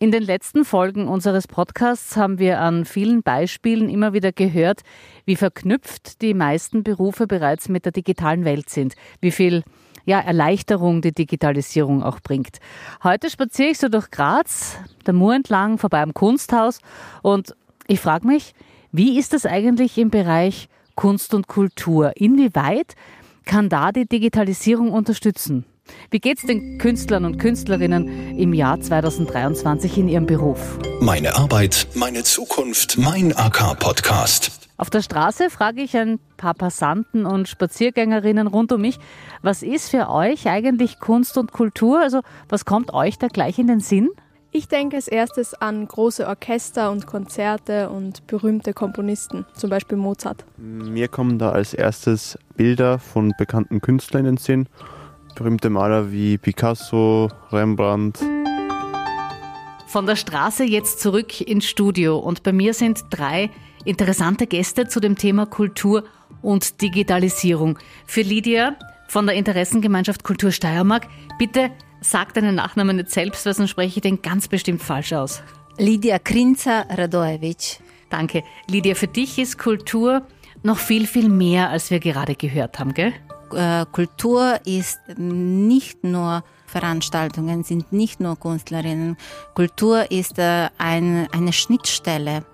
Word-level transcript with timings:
In 0.00 0.12
den 0.12 0.22
letzten 0.22 0.64
Folgen 0.64 1.08
unseres 1.08 1.48
Podcasts 1.48 2.16
haben 2.16 2.38
wir 2.38 2.60
an 2.60 2.84
vielen 2.84 3.24
Beispielen 3.24 3.88
immer 3.88 4.12
wieder 4.12 4.30
gehört, 4.30 4.82
wie 5.24 5.34
verknüpft 5.34 6.22
die 6.22 6.34
meisten 6.34 6.84
Berufe 6.84 7.26
bereits 7.26 7.68
mit 7.68 7.84
der 7.84 7.90
digitalen 7.90 8.44
Welt 8.44 8.70
sind, 8.70 8.94
wie 9.20 9.32
viel 9.32 9.64
ja, 10.04 10.20
Erleichterung 10.20 11.02
die 11.02 11.10
Digitalisierung 11.10 12.04
auch 12.04 12.20
bringt. 12.20 12.58
Heute 13.02 13.28
spaziere 13.28 13.70
ich 13.70 13.78
so 13.78 13.88
durch 13.88 14.12
Graz, 14.12 14.78
der 15.04 15.14
Mur 15.14 15.34
entlang, 15.34 15.78
vorbei 15.78 16.00
am 16.00 16.14
Kunsthaus 16.14 16.78
und 17.22 17.56
ich 17.88 17.98
frage 17.98 18.24
mich, 18.24 18.54
wie 18.92 19.18
ist 19.18 19.32
das 19.32 19.46
eigentlich 19.46 19.98
im 19.98 20.10
Bereich 20.10 20.68
Kunst 20.94 21.34
und 21.34 21.48
Kultur? 21.48 22.12
Inwieweit 22.14 22.94
kann 23.44 23.68
da 23.68 23.90
die 23.90 24.06
Digitalisierung 24.06 24.92
unterstützen? 24.92 25.64
Wie 26.10 26.20
geht's 26.20 26.42
den 26.42 26.78
Künstlern 26.78 27.24
und 27.24 27.38
Künstlerinnen 27.38 28.38
im 28.38 28.54
Jahr 28.54 28.80
2023 28.80 29.98
in 29.98 30.08
ihrem 30.08 30.26
Beruf? 30.26 30.78
Meine 31.00 31.36
Arbeit, 31.36 31.88
meine 31.94 32.22
Zukunft, 32.24 32.98
mein 32.98 33.36
AK-Podcast. 33.36 34.52
Auf 34.78 34.90
der 34.90 35.02
Straße 35.02 35.50
frage 35.50 35.82
ich 35.82 35.96
ein 35.96 36.20
paar 36.36 36.54
Passanten 36.54 37.26
und 37.26 37.48
Spaziergängerinnen 37.48 38.46
rund 38.46 38.70
um 38.70 38.80
mich, 38.80 38.98
was 39.42 39.64
ist 39.64 39.90
für 39.90 40.08
euch 40.08 40.48
eigentlich 40.48 41.00
Kunst 41.00 41.36
und 41.36 41.52
Kultur? 41.52 42.00
Also 42.00 42.20
was 42.48 42.64
kommt 42.64 42.94
euch 42.94 43.18
da 43.18 43.26
gleich 43.26 43.58
in 43.58 43.66
den 43.66 43.80
Sinn? 43.80 44.08
Ich 44.50 44.68
denke 44.68 44.96
als 44.96 45.08
erstes 45.08 45.52
an 45.52 45.86
große 45.86 46.26
Orchester 46.26 46.90
und 46.90 47.06
Konzerte 47.06 47.90
und 47.90 48.26
berühmte 48.26 48.72
Komponisten, 48.72 49.44
zum 49.54 49.68
Beispiel 49.68 49.98
Mozart. 49.98 50.46
Mir 50.56 51.08
kommen 51.08 51.38
da 51.38 51.50
als 51.50 51.74
erstes 51.74 52.38
Bilder 52.56 52.98
von 52.98 53.34
bekannten 53.36 53.80
Künstlern 53.80 54.24
in 54.24 54.36
den 54.36 54.36
Sinn 54.38 54.68
berühmte 55.38 55.70
Maler 55.70 56.10
wie 56.10 56.36
Picasso, 56.36 57.30
Rembrandt. 57.52 58.18
Von 59.86 60.04
der 60.04 60.16
Straße 60.16 60.64
jetzt 60.64 61.00
zurück 61.00 61.40
ins 61.40 61.66
Studio 61.66 62.18
und 62.18 62.42
bei 62.42 62.52
mir 62.52 62.74
sind 62.74 63.04
drei 63.10 63.50
interessante 63.84 64.46
Gäste 64.46 64.88
zu 64.88 65.00
dem 65.00 65.16
Thema 65.16 65.46
Kultur 65.46 66.04
und 66.42 66.82
Digitalisierung. 66.82 67.78
Für 68.04 68.22
Lydia 68.22 68.76
von 69.06 69.26
der 69.26 69.36
Interessengemeinschaft 69.36 70.24
Kultur 70.24 70.50
Steiermark, 70.50 71.06
bitte 71.38 71.70
sag 72.00 72.34
deinen 72.34 72.56
Nachnamen 72.56 72.96
nicht 72.96 73.10
selbst, 73.10 73.46
weil 73.46 73.54
sonst 73.54 73.70
spreche 73.70 73.98
ich 73.98 74.02
den 74.02 74.20
ganz 74.20 74.48
bestimmt 74.48 74.82
falsch 74.82 75.12
aus. 75.12 75.42
Lydia 75.78 76.18
Krinza 76.18 76.84
Radojevic. 76.90 77.78
Danke. 78.10 78.42
Lydia, 78.68 78.94
für 78.94 79.06
dich 79.06 79.38
ist 79.38 79.56
Kultur 79.56 80.22
noch 80.64 80.78
viel, 80.78 81.06
viel 81.06 81.28
mehr, 81.28 81.70
als 81.70 81.90
wir 81.90 82.00
gerade 82.00 82.34
gehört 82.34 82.78
haben, 82.78 82.92
gell? 82.92 83.14
Äh, 83.52 83.86
Kultur 83.92 84.60
ist 84.64 84.98
nicht 85.16 86.04
nur 86.04 86.42
Veranstaltungen, 86.66 87.64
sind 87.64 87.92
nicht 87.92 88.20
nur 88.20 88.36
Künstlerinnen. 88.36 89.16
Kultur 89.54 90.10
ist 90.10 90.38
äh, 90.38 90.68
ein, 90.78 91.28
eine 91.32 91.52
Schnittstelle, 91.52 92.44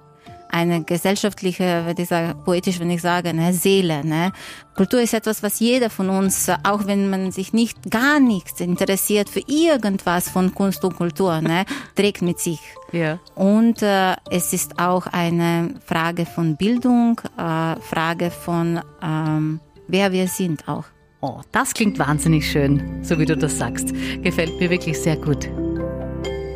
eine 0.48 0.84
gesellschaftliche, 0.84 1.84
würde 1.84 2.02
ich 2.02 2.08
sagen, 2.08 2.40
poetisch, 2.44 2.78
wenn 2.78 2.90
ich 2.90 3.02
sage, 3.02 3.30
eine 3.30 3.52
Seele. 3.52 4.06
Ne? 4.06 4.32
Kultur 4.76 5.00
ist 5.00 5.12
etwas, 5.12 5.42
was 5.42 5.58
jeder 5.58 5.90
von 5.90 6.08
uns, 6.10 6.48
auch 6.62 6.86
wenn 6.86 7.10
man 7.10 7.32
sich 7.32 7.52
nicht 7.52 7.90
gar 7.90 8.20
nichts 8.20 8.60
interessiert 8.60 9.28
für 9.28 9.42
irgendwas 9.46 10.28
von 10.28 10.54
Kunst 10.54 10.84
und 10.84 10.96
Kultur, 10.96 11.40
ne, 11.40 11.64
trägt 11.96 12.22
mit 12.22 12.38
sich. 12.38 12.60
Ja. 12.92 13.18
Und 13.34 13.82
äh, 13.82 14.14
es 14.30 14.52
ist 14.52 14.78
auch 14.78 15.08
eine 15.08 15.74
Frage 15.84 16.24
von 16.24 16.56
Bildung, 16.56 17.20
äh, 17.36 17.74
Frage 17.80 18.30
von 18.30 18.80
ähm, 19.02 19.60
wer 19.88 20.12
wir 20.12 20.28
sind 20.28 20.68
auch. 20.68 20.84
Oh, 21.20 21.40
das 21.52 21.72
klingt 21.72 21.98
wahnsinnig 21.98 22.50
schön, 22.50 23.02
so 23.02 23.18
wie 23.18 23.24
du 23.24 23.36
das 23.36 23.58
sagst. 23.58 23.94
Gefällt 24.22 24.60
mir 24.60 24.70
wirklich 24.70 24.98
sehr 24.98 25.16
gut. 25.16 25.48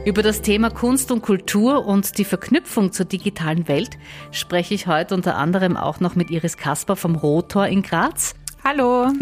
Über 0.04 0.22
das 0.22 0.42
Thema 0.42 0.70
Kunst 0.70 1.10
und 1.10 1.22
Kultur 1.22 1.86
und 1.86 2.18
die 2.18 2.24
Verknüpfung 2.24 2.92
zur 2.92 3.06
digitalen 3.06 3.68
Welt 3.68 3.98
spreche 4.30 4.74
ich 4.74 4.86
heute 4.86 5.14
unter 5.14 5.36
anderem 5.36 5.76
auch 5.76 6.00
noch 6.00 6.14
mit 6.14 6.30
Iris 6.30 6.56
Kasper 6.56 6.96
vom 6.96 7.14
Rotor 7.14 7.66
in 7.66 7.82
Graz. 7.82 8.34
Hallo. 8.64 9.12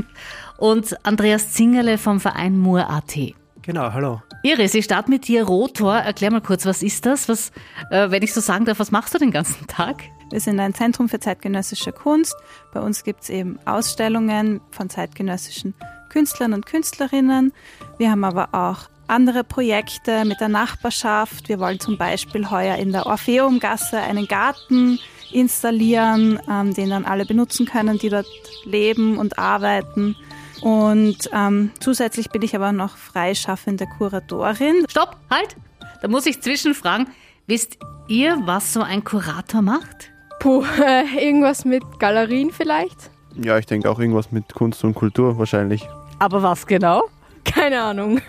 Und 0.59 0.97
Andreas 1.05 1.53
Zingerle 1.53 1.99
vom 1.99 2.21
Verein 2.21 2.59
Mur.at. 2.59 3.17
Genau, 3.63 3.93
hallo. 3.93 4.23
Iris, 4.45 4.75
ich 4.75 4.85
starte 4.85 5.11
mit 5.11 5.27
dir. 5.27 5.43
Rotor, 5.45 5.97
erklär 5.97 6.31
mal 6.31 6.41
kurz, 6.41 6.67
was 6.67 6.83
ist 6.85 7.05
das? 7.05 7.29
Was, 7.29 7.51
äh, 7.91 8.11
wenn 8.11 8.23
ich 8.23 8.33
so 8.33 8.41
sagen 8.41 8.65
darf, 8.65 8.79
was 8.79 8.93
machst 8.93 9.13
du 9.13 9.19
den 9.19 9.33
ganzen 9.33 9.67
Tag? 9.67 10.05
Wir 10.31 10.41
sind 10.41 10.59
ein 10.61 10.75
Zentrum 10.75 11.09
für 11.09 11.21
zeitgenössische 11.21 11.93
Kunst. 11.93 12.35
Bei 12.73 12.81
uns 12.81 13.05
gibt 13.05 13.23
es 13.23 13.31
eben 13.31 13.59
Ausstellungen 13.65 14.61
von 14.71 14.91
zeitgenössischen 14.91 15.75
Künstlern 16.09 16.53
und 16.53 16.67
Künstlerinnen. 16.67 17.53
Wir 17.99 18.11
haben 18.11 18.25
aber 18.25 18.49
auch 18.53 18.89
andere 19.07 19.45
Projekte 19.45 20.25
mit 20.25 20.41
der 20.41 20.49
Nachbarschaft. 20.49 21.49
Wir 21.49 21.61
wollen 21.61 21.79
zum 21.79 21.97
Beispiel 21.97 22.51
heuer 22.51 22.77
in 22.77 22.93
der 22.93 23.07
Orpheumgasse 23.07 23.99
einen 23.99 24.27
Garten 24.27 24.99
installieren, 25.33 26.41
ähm, 26.51 26.75
den 26.75 26.91
dann 26.91 27.05
alle 27.05 27.25
benutzen 27.25 27.67
können, 27.67 27.99
die 27.99 28.09
dort 28.09 28.27
leben 28.65 29.19
und 29.19 29.39
arbeiten. 29.39 30.17
Und 30.61 31.31
ähm, 31.33 31.71
zusätzlich 31.81 32.31
bin 32.31 32.43
ich 32.43 32.57
aber 32.57 32.73
noch 32.73 32.97
freischaffende 32.97 33.87
Kuratorin. 33.87 34.87
Stopp, 34.89 35.17
halt! 35.31 35.57
Da 36.03 36.09
muss 36.09 36.27
ich 36.27 36.41
zwischenfragen. 36.41 37.09
Wisst 37.47 37.79
ihr, 38.09 38.39
was 38.45 38.73
so 38.73 38.83
ein 38.83 39.05
Kurator 39.05 39.63
macht? 39.63 40.11
Puh, 40.41 40.65
äh, 40.83 41.25
irgendwas 41.27 41.65
mit 41.65 41.83
Galerien 41.99 42.51
vielleicht? 42.51 43.11
Ja, 43.35 43.59
ich 43.59 43.67
denke 43.67 43.91
auch 43.91 43.99
irgendwas 43.99 44.33
mit 44.33 44.55
Kunst 44.55 44.83
und 44.85 44.95
Kultur 44.95 45.39
wahrscheinlich. 45.39 45.87
Aber 46.19 46.43
was 46.43 46.67
genau? 46.67 47.05
Keine 47.45 47.83
Ahnung. 47.83 48.21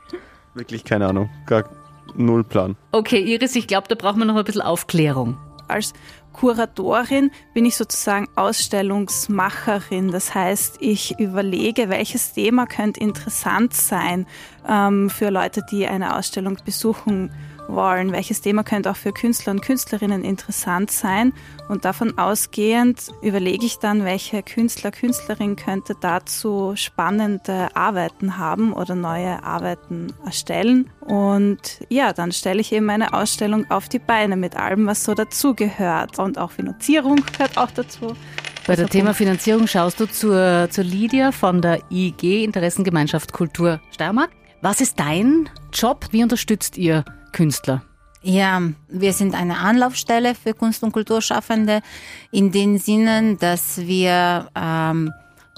Wirklich 0.54 0.84
keine 0.84 1.08
Ahnung. 1.08 1.28
Gar 1.46 1.64
null 2.16 2.44
Plan. 2.44 2.76
Okay, 2.92 3.20
Iris, 3.20 3.56
ich 3.56 3.66
glaube, 3.66 3.88
da 3.88 3.94
braucht 3.94 4.16
man 4.16 4.28
noch 4.28 4.36
ein 4.36 4.44
bisschen 4.44 4.62
Aufklärung. 4.62 5.36
Als 5.68 5.92
Kuratorin 6.32 7.30
bin 7.54 7.64
ich 7.64 7.76
sozusagen 7.76 8.28
Ausstellungsmacherin. 8.36 10.10
Das 10.10 10.34
heißt, 10.34 10.76
ich 10.80 11.18
überlege, 11.18 11.88
welches 11.88 12.32
Thema 12.34 12.66
könnte 12.66 13.00
interessant 13.00 13.72
sein 13.72 14.26
ähm, 14.68 15.10
für 15.10 15.30
Leute, 15.30 15.62
die 15.70 15.86
eine 15.86 16.16
Ausstellung 16.16 16.58
besuchen 16.64 17.30
wollen, 17.68 18.12
welches 18.12 18.40
Thema 18.40 18.62
könnte 18.62 18.90
auch 18.90 18.96
für 18.96 19.12
Künstler 19.12 19.52
und 19.52 19.62
Künstlerinnen 19.62 20.24
interessant 20.24 20.90
sein. 20.90 21.32
Und 21.68 21.84
davon 21.84 22.18
ausgehend 22.18 23.08
überlege 23.22 23.64
ich 23.64 23.78
dann, 23.78 24.04
welche 24.04 24.42
Künstler, 24.42 24.90
Künstlerin 24.90 25.56
könnte 25.56 25.94
dazu 26.00 26.72
spannende 26.76 27.74
Arbeiten 27.74 28.38
haben 28.38 28.72
oder 28.72 28.94
neue 28.94 29.42
Arbeiten 29.42 30.12
erstellen. 30.24 30.90
Und 31.00 31.80
ja, 31.88 32.12
dann 32.12 32.32
stelle 32.32 32.60
ich 32.60 32.72
eben 32.72 32.90
eine 32.90 33.14
Ausstellung 33.14 33.70
auf 33.70 33.88
die 33.88 33.98
Beine 33.98 34.36
mit 34.36 34.56
allem, 34.56 34.86
was 34.86 35.04
so 35.04 35.14
dazugehört. 35.14 36.18
Und 36.18 36.38
auch 36.38 36.50
Finanzierung 36.50 37.16
gehört 37.16 37.56
auch 37.56 37.70
dazu. 37.70 38.14
Bei 38.66 38.76
dem 38.76 38.88
Thema 38.88 39.12
Finanzierung 39.12 39.66
schaust 39.66 40.00
du 40.00 40.06
zur, 40.06 40.68
zur 40.70 40.84
Lydia 40.84 41.32
von 41.32 41.60
der 41.60 41.80
IG, 41.90 42.44
Interessengemeinschaft 42.44 43.32
Kultur 43.32 43.80
Steiermark. 43.90 44.30
Was 44.62 44.80
ist 44.80 44.98
dein 44.98 45.50
Job? 45.74 46.06
Wie 46.12 46.22
unterstützt 46.22 46.78
ihr 46.78 47.04
Künstler? 47.34 47.82
Ja, 48.22 48.62
wir 48.88 49.12
sind 49.12 49.34
eine 49.34 49.58
Anlaufstelle 49.58 50.34
für 50.34 50.54
Kunst- 50.54 50.82
und 50.82 50.92
Kulturschaffende 50.92 51.82
in 52.30 52.52
dem 52.52 52.78
Sinne, 52.78 53.36
dass 53.36 53.76
wir 53.76 54.48
ähm, 54.56 55.12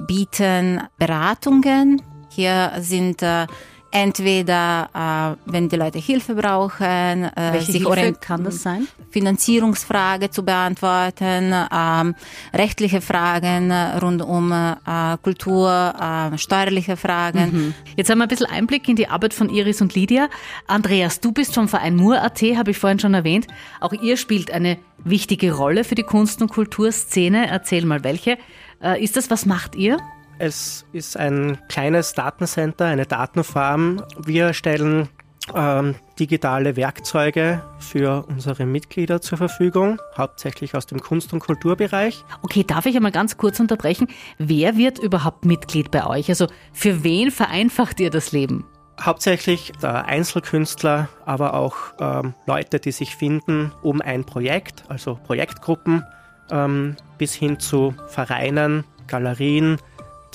bieten 0.08 0.82
Beratungen. 0.98 2.02
Hier 2.30 2.72
sind 2.80 3.22
äh, 3.22 3.46
entweder, 3.90 5.36
äh, 5.46 5.50
wenn 5.50 5.68
die 5.68 5.76
Leute 5.76 5.98
Hilfe 5.98 6.34
brauchen, 6.34 6.84
äh, 7.24 7.30
Welche 7.34 7.72
sich 7.72 7.86
Hilfe 7.86 8.14
kann 8.14 8.44
das 8.44 8.62
sein? 8.62 8.86
Finanzierungsfrage 9.10 10.30
zu 10.30 10.44
beantworten, 10.44 11.54
ähm, 11.72 12.14
rechtliche 12.52 13.00
Fragen 13.00 13.72
rund 13.72 14.22
um 14.22 14.52
äh, 14.52 15.16
Kultur, 15.22 15.94
äh, 15.98 16.36
steuerliche 16.38 16.96
Fragen. 16.96 17.52
Mhm. 17.52 17.74
Jetzt 17.96 18.10
haben 18.10 18.18
wir 18.18 18.24
ein 18.24 18.28
bisschen 18.28 18.46
Einblick 18.46 18.88
in 18.88 18.96
die 18.96 19.08
Arbeit 19.08 19.34
von 19.34 19.48
Iris 19.48 19.80
und 19.80 19.94
Lydia. 19.94 20.28
Andreas, 20.66 21.20
du 21.20 21.32
bist 21.32 21.54
vom 21.54 21.68
Verein 21.68 21.96
Mur.at, 21.96 22.42
habe 22.42 22.72
ich 22.72 22.78
vorhin 22.78 22.98
schon 22.98 23.14
erwähnt. 23.14 23.46
Auch 23.80 23.92
ihr 23.92 24.16
spielt 24.16 24.50
eine 24.50 24.78
wichtige 24.98 25.52
Rolle 25.52 25.84
für 25.84 25.94
die 25.94 26.02
Kunst- 26.02 26.42
und 26.42 26.50
Kulturszene. 26.50 27.48
Erzähl 27.48 27.84
mal, 27.84 28.04
welche. 28.04 28.38
Äh, 28.82 29.02
ist 29.02 29.16
das, 29.16 29.30
was 29.30 29.46
macht 29.46 29.74
ihr? 29.74 29.98
Es 30.38 30.84
ist 30.92 31.16
ein 31.16 31.58
kleines 31.68 32.12
Datencenter, 32.12 32.84
eine 32.84 33.06
Datenfarm. 33.06 34.02
Wir 34.18 34.52
stellen 34.52 35.08
ähm, 35.54 35.94
digitale 36.18 36.76
Werkzeuge 36.76 37.62
für 37.78 38.26
unsere 38.28 38.66
Mitglieder 38.66 39.22
zur 39.22 39.38
Verfügung, 39.38 39.98
hauptsächlich 40.16 40.74
aus 40.74 40.86
dem 40.86 41.00
Kunst- 41.00 41.32
und 41.32 41.40
Kulturbereich. 41.40 42.22
Okay, 42.42 42.64
darf 42.64 42.84
ich 42.84 42.96
einmal 42.96 43.12
ganz 43.12 43.38
kurz 43.38 43.60
unterbrechen? 43.60 44.08
Wer 44.38 44.76
wird 44.76 44.98
überhaupt 44.98 45.46
Mitglied 45.46 45.90
bei 45.90 46.06
euch? 46.06 46.28
Also 46.28 46.48
für 46.72 47.02
wen 47.02 47.30
vereinfacht 47.30 48.00
ihr 48.00 48.10
das 48.10 48.32
Leben? 48.32 48.66
Hauptsächlich 49.00 49.72
der 49.82 50.06
Einzelkünstler, 50.06 51.08
aber 51.24 51.54
auch 51.54 51.76
ähm, 51.98 52.34
Leute, 52.46 52.80
die 52.80 52.92
sich 52.92 53.14
finden 53.14 53.72
um 53.82 54.00
ein 54.00 54.24
Projekt, 54.24 54.84
also 54.88 55.18
Projektgruppen, 55.26 56.02
ähm, 56.50 56.96
bis 57.18 57.34
hin 57.34 57.58
zu 57.58 57.94
Vereinen, 58.08 58.84
Galerien, 59.06 59.78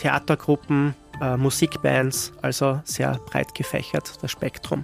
Theatergruppen, 0.02 0.96
äh, 1.22 1.38
Musikbands, 1.38 2.34
also 2.42 2.82
sehr 2.84 3.20
breit 3.30 3.54
gefächert 3.54 4.12
das 4.22 4.32
Spektrum. 4.32 4.84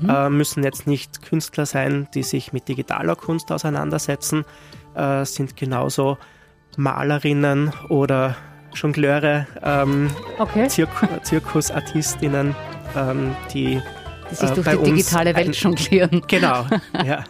mhm. 0.00 0.10
äh, 0.10 0.30
müssen 0.30 0.62
jetzt 0.62 0.86
nicht 0.86 1.22
Künstler 1.22 1.64
sein, 1.64 2.08
die 2.14 2.22
sich 2.22 2.52
mit 2.52 2.68
digitaler 2.68 3.16
Kunst 3.16 3.50
auseinandersetzen, 3.50 4.44
äh, 4.94 5.24
sind 5.24 5.56
genauso 5.56 6.18
Malerinnen 6.76 7.72
oder 7.88 8.36
Jongleure, 8.74 9.46
ähm, 9.62 10.10
okay. 10.38 10.68
Zirku 10.68 11.06
Zirkusartistinnen, 11.22 12.54
ähm, 12.96 13.34
die, 13.52 13.80
die 14.30 14.34
sich 14.34 14.50
äh, 14.50 14.54
durch 14.54 14.68
die 14.68 14.92
digitale 14.92 15.34
Welt 15.34 15.56
jonglieren. 15.56 16.22
Genau, 16.28 16.66
ja. 17.04 17.24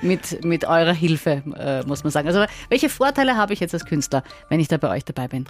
mit, 0.00 0.42
mit 0.44 0.64
eurer 0.64 0.94
Hilfe, 0.94 1.42
äh, 1.56 1.86
muss 1.86 2.02
man 2.02 2.10
sagen. 2.10 2.26
Also 2.26 2.44
welche 2.70 2.88
Vorteile 2.88 3.36
habe 3.36 3.52
ich 3.52 3.60
jetzt 3.60 3.74
als 3.74 3.84
Künstler, 3.84 4.24
wenn 4.48 4.58
ich 4.58 4.68
da 4.68 4.78
bei 4.78 4.88
euch 4.88 5.04
dabei 5.04 5.28
bin? 5.28 5.44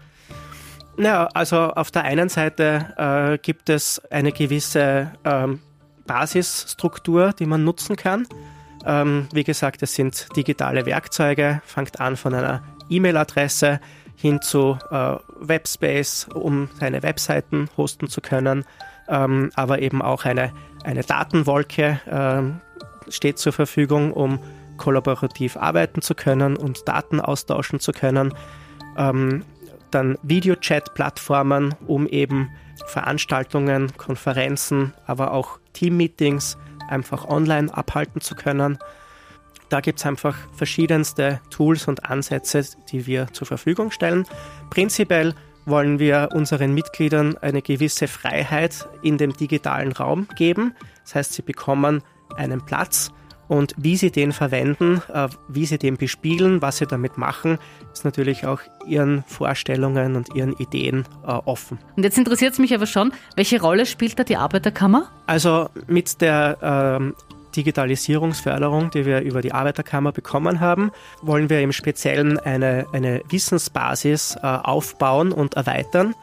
Ja, 1.00 1.29
also 1.32 1.56
auf 1.56 1.91
der 1.91 2.05
einen 2.05 2.29
Seite 2.29 2.93
äh, 2.99 3.38
gibt 3.38 3.70
es 3.70 4.02
eine 4.11 4.32
gewisse 4.32 5.11
ähm, 5.25 5.61
Basisstruktur, 6.06 7.32
die 7.32 7.47
man 7.47 7.64
nutzen 7.64 7.97
kann. 7.97 8.26
Ähm, 8.85 9.26
wie 9.32 9.44
gesagt, 9.44 9.82
es 9.82 9.94
sind 9.94 10.29
digitale 10.37 10.85
Werkzeuge, 10.85 11.62
fängt 11.64 12.00
an 12.00 12.19
von 12.19 12.35
einer 12.35 12.62
E-Mail-Adresse 12.91 13.81
hin 14.14 14.43
zu 14.43 14.76
äh, 14.91 15.17
Webspace, 15.38 16.29
um 16.35 16.69
seine 16.79 17.03
Webseiten 17.03 17.70
hosten 17.79 18.08
zu 18.08 18.20
können, 18.20 18.67
ähm, 19.08 19.50
aber 19.55 19.81
eben 19.81 20.03
auch 20.03 20.26
eine, 20.26 20.53
eine 20.85 21.03
Datenwolke 21.03 21.99
äh, 23.08 23.11
steht 23.11 23.38
zur 23.38 23.55
Verfügung, 23.55 24.12
um 24.12 24.38
kollaborativ 24.76 25.56
arbeiten 25.56 26.03
zu 26.03 26.14
können 26.14 26.58
und 26.58 26.87
Daten 26.87 27.20
austauschen 27.20 27.81
zu 27.81 27.93
können. 27.93 28.35
Dann 29.90 30.19
Videochat-Plattformen, 30.22 31.75
um 31.87 32.06
eben 32.06 32.50
Veranstaltungen, 32.87 33.92
Konferenzen, 33.96 34.92
aber 35.06 35.32
auch 35.32 35.58
Team-Meetings 35.72 36.56
einfach 36.88 37.26
online 37.26 37.72
abhalten 37.72 38.20
zu 38.20 38.34
können. 38.34 38.78
Da 39.69 39.81
gibt 39.81 40.00
es 40.00 40.06
einfach 40.06 40.37
verschiedenste 40.52 41.40
Tools 41.50 41.87
und 41.87 42.10
Ansätze, 42.10 42.64
die 42.90 43.06
wir 43.06 43.28
zur 43.32 43.46
Verfügung 43.46 43.92
stellen. 43.92 44.26
Prinzipiell 44.69 45.34
wollen 45.64 45.98
wir 45.98 46.31
unseren 46.32 46.75
Mitgliedern 46.75 47.36
eine 47.38 47.62
gewisse 47.62 48.08
Freiheit 48.08 48.88
in 49.02 49.19
dem 49.19 49.32
digitalen 49.32 49.93
Raum 49.93 50.26
geben. 50.34 50.75
Das 51.04 51.14
heißt, 51.14 51.32
sie 51.34 51.43
bekommen 51.43 52.02
einen 52.36 52.64
Platz 52.64 53.12
und 53.50 53.75
wie 53.76 53.97
sie 53.97 54.12
den 54.12 54.31
verwenden, 54.31 55.02
äh, 55.12 55.29
wie 55.49 55.67
sie 55.67 55.76
den 55.76 55.97
bespielen, 55.97 56.62
was 56.62 56.79
sie 56.79 56.87
damit 56.87 57.19
machen, 57.19 57.58
ist 57.93 58.05
natürlich 58.05 58.47
auch 58.47 58.61
ihren 58.87 59.25
Vorstellungen 59.26 60.14
und 60.14 60.37
ihren 60.37 60.52
Ideen 60.52 61.05
äh, 61.26 61.32
offen. 61.32 61.81
Und 61.97 62.05
jetzt 62.05 62.17
interessiert 62.17 62.52
es 62.52 62.61
mich 62.61 62.73
aber 62.73 62.87
schon, 62.87 63.12
welche 63.35 63.61
Rolle 63.61 63.87
spielt 63.87 64.17
da 64.20 64.23
die 64.23 64.37
Arbeiterkammer? 64.37 65.11
Also 65.26 65.69
mit 65.88 66.20
der 66.20 66.58
ähm, 66.62 67.14
Digitalisierungsförderung, 67.56 68.93
die 68.93 69.05
wir 69.05 69.23
über 69.23 69.43
die 69.43 69.53
Arbeiterkammer 69.53 70.12
bekommen 70.12 70.61
haben, 70.61 70.93
wollen 71.20 71.50
wir 71.50 71.61
im 71.61 71.73
Speziellen 71.73 72.38
eine, 72.38 72.87
eine 72.93 73.20
Wissensbasis 73.31 74.37
äh, 74.37 74.46
aufbauen 74.46 75.32
und 75.32 75.55
erweitern. 75.55 76.14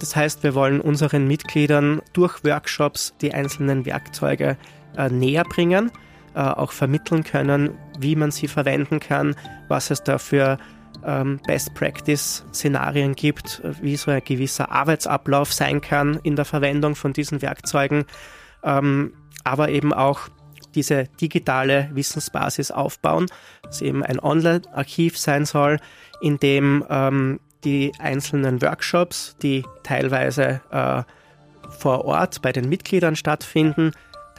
Das 0.00 0.16
heißt, 0.16 0.42
wir 0.42 0.54
wollen 0.54 0.80
unseren 0.80 1.28
Mitgliedern 1.28 2.00
durch 2.14 2.42
Workshops 2.42 3.12
die 3.20 3.34
einzelnen 3.34 3.84
Werkzeuge 3.84 4.56
äh, 4.96 5.10
näher 5.10 5.44
bringen, 5.44 5.90
äh, 6.34 6.40
auch 6.40 6.72
vermitteln 6.72 7.24
können, 7.24 7.78
wie 7.98 8.16
man 8.16 8.30
sie 8.30 8.48
verwenden 8.48 9.00
kann, 9.00 9.36
was 9.68 9.90
es 9.90 10.02
da 10.02 10.18
für 10.18 10.58
ähm, 11.04 11.40
Best-Practice-Szenarien 11.46 13.14
gibt, 13.14 13.62
wie 13.80 13.96
so 13.96 14.10
ein 14.10 14.22
gewisser 14.24 14.70
Arbeitsablauf 14.70 15.52
sein 15.52 15.80
kann 15.80 16.18
in 16.22 16.36
der 16.36 16.44
Verwendung 16.44 16.94
von 16.94 17.12
diesen 17.12 17.42
Werkzeugen, 17.42 18.04
ähm, 18.62 19.14
aber 19.44 19.68
eben 19.68 19.92
auch 19.92 20.28
diese 20.74 21.04
digitale 21.20 21.90
Wissensbasis 21.92 22.70
aufbauen, 22.70 23.26
das 23.62 23.80
eben 23.80 24.02
ein 24.02 24.18
Online-Archiv 24.18 25.18
sein 25.18 25.44
soll, 25.44 25.78
in 26.20 26.38
dem 26.38 26.84
ähm, 26.88 27.40
die 27.64 27.92
einzelnen 27.98 28.60
Workshops, 28.60 29.36
die 29.42 29.64
teilweise 29.82 30.60
äh, 30.70 31.02
vor 31.78 32.04
Ort 32.04 32.42
bei 32.42 32.52
den 32.52 32.68
Mitgliedern 32.68 33.16
stattfinden, 33.16 33.92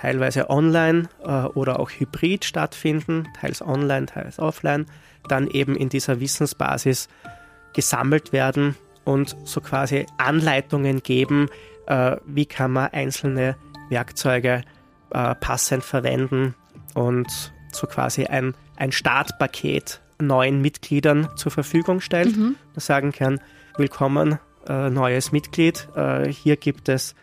teilweise 0.05 0.51
online 0.51 1.09
äh, 1.23 1.45
oder 1.55 1.79
auch 1.79 1.89
hybrid 1.89 2.45
stattfinden, 2.45 3.27
teils 3.39 3.63
online, 3.63 4.05
teils 4.05 4.37
offline, 4.37 4.85
dann 5.27 5.47
eben 5.47 5.75
in 5.75 5.89
dieser 5.89 6.19
Wissensbasis 6.19 7.09
gesammelt 7.73 8.31
werden 8.31 8.75
und 9.03 9.35
so 9.45 9.61
quasi 9.61 10.05
Anleitungen 10.19 11.01
geben, 11.01 11.49
äh, 11.87 12.17
wie 12.23 12.45
kann 12.45 12.71
man 12.71 12.91
einzelne 12.93 13.55
Werkzeuge 13.89 14.61
äh, 15.09 15.35
passend 15.35 15.83
verwenden 15.83 16.53
und 16.93 17.51
so 17.71 17.87
quasi 17.87 18.25
ein, 18.25 18.53
ein 18.77 18.91
Startpaket 18.91 20.01
neuen 20.21 20.61
Mitgliedern 20.61 21.29
zur 21.35 21.51
Verfügung 21.51 21.99
stellt. 21.99 22.37
Mhm. 22.37 22.55
sagen 22.75 23.11
kann, 23.11 23.39
willkommen, 23.75 24.37
äh, 24.67 24.91
neues 24.91 25.31
Mitglied, 25.31 25.87
äh, 25.95 26.31
hier 26.31 26.57
gibt 26.57 26.89
es 26.89 27.15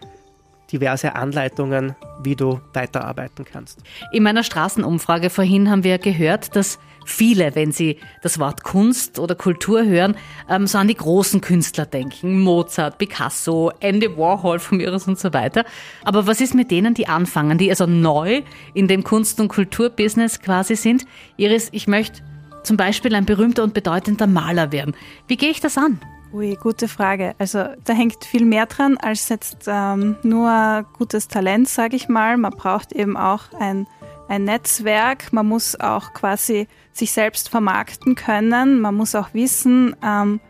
diverse 0.72 1.14
Anleitungen, 1.14 1.94
wie 2.22 2.36
du 2.36 2.60
weiterarbeiten 2.72 3.44
kannst. 3.44 3.80
In 4.12 4.22
meiner 4.22 4.42
Straßenumfrage 4.42 5.30
vorhin 5.30 5.70
haben 5.70 5.84
wir 5.84 5.98
gehört, 5.98 6.56
dass 6.56 6.78
viele, 7.04 7.54
wenn 7.54 7.72
sie 7.72 7.98
das 8.22 8.38
Wort 8.38 8.62
Kunst 8.62 9.18
oder 9.18 9.34
Kultur 9.34 9.84
hören, 9.84 10.16
ähm, 10.48 10.66
so 10.66 10.78
an 10.78 10.88
die 10.88 10.94
großen 10.94 11.40
Künstler 11.40 11.86
denken. 11.86 12.40
Mozart, 12.40 12.98
Picasso, 12.98 13.72
Andy 13.80 14.16
Warhol 14.16 14.58
von 14.58 14.78
mir 14.78 14.92
und 14.92 15.18
so 15.18 15.32
weiter. 15.32 15.64
Aber 16.04 16.26
was 16.26 16.40
ist 16.40 16.54
mit 16.54 16.70
denen, 16.70 16.94
die 16.94 17.08
anfangen, 17.08 17.58
die 17.58 17.70
also 17.70 17.86
neu 17.86 18.42
in 18.74 18.88
dem 18.88 19.04
Kunst- 19.04 19.40
und 19.40 19.48
Kulturbusiness 19.48 20.40
quasi 20.40 20.76
sind? 20.76 21.04
Iris, 21.36 21.68
ich 21.72 21.86
möchte 21.86 22.22
zum 22.62 22.76
Beispiel 22.76 23.14
ein 23.14 23.26
berühmter 23.26 23.64
und 23.64 23.74
bedeutender 23.74 24.26
Maler 24.26 24.72
werden. 24.72 24.94
Wie 25.26 25.36
gehe 25.36 25.50
ich 25.50 25.60
das 25.60 25.76
an? 25.76 26.00
Ui, 26.32 26.56
gute 26.56 26.88
Frage. 26.88 27.34
Also 27.38 27.64
da 27.84 27.92
hängt 27.92 28.24
viel 28.24 28.46
mehr 28.46 28.64
dran 28.64 28.96
als 28.96 29.28
jetzt 29.28 29.66
ähm, 29.66 30.16
nur 30.22 30.86
gutes 30.96 31.28
Talent, 31.28 31.68
sage 31.68 31.94
ich 31.94 32.08
mal. 32.08 32.38
Man 32.38 32.52
braucht 32.52 32.92
eben 32.92 33.18
auch 33.18 33.52
ein, 33.60 33.86
ein 34.28 34.44
Netzwerk. 34.44 35.32
Man 35.32 35.46
muss 35.46 35.78
auch 35.78 36.14
quasi 36.14 36.68
sich 36.92 37.12
selbst 37.12 37.50
vermarkten 37.50 38.14
können. 38.14 38.80
Man 38.80 38.94
muss 38.94 39.14
auch 39.14 39.34
wissen, 39.34 39.94
ähm, 40.02 40.40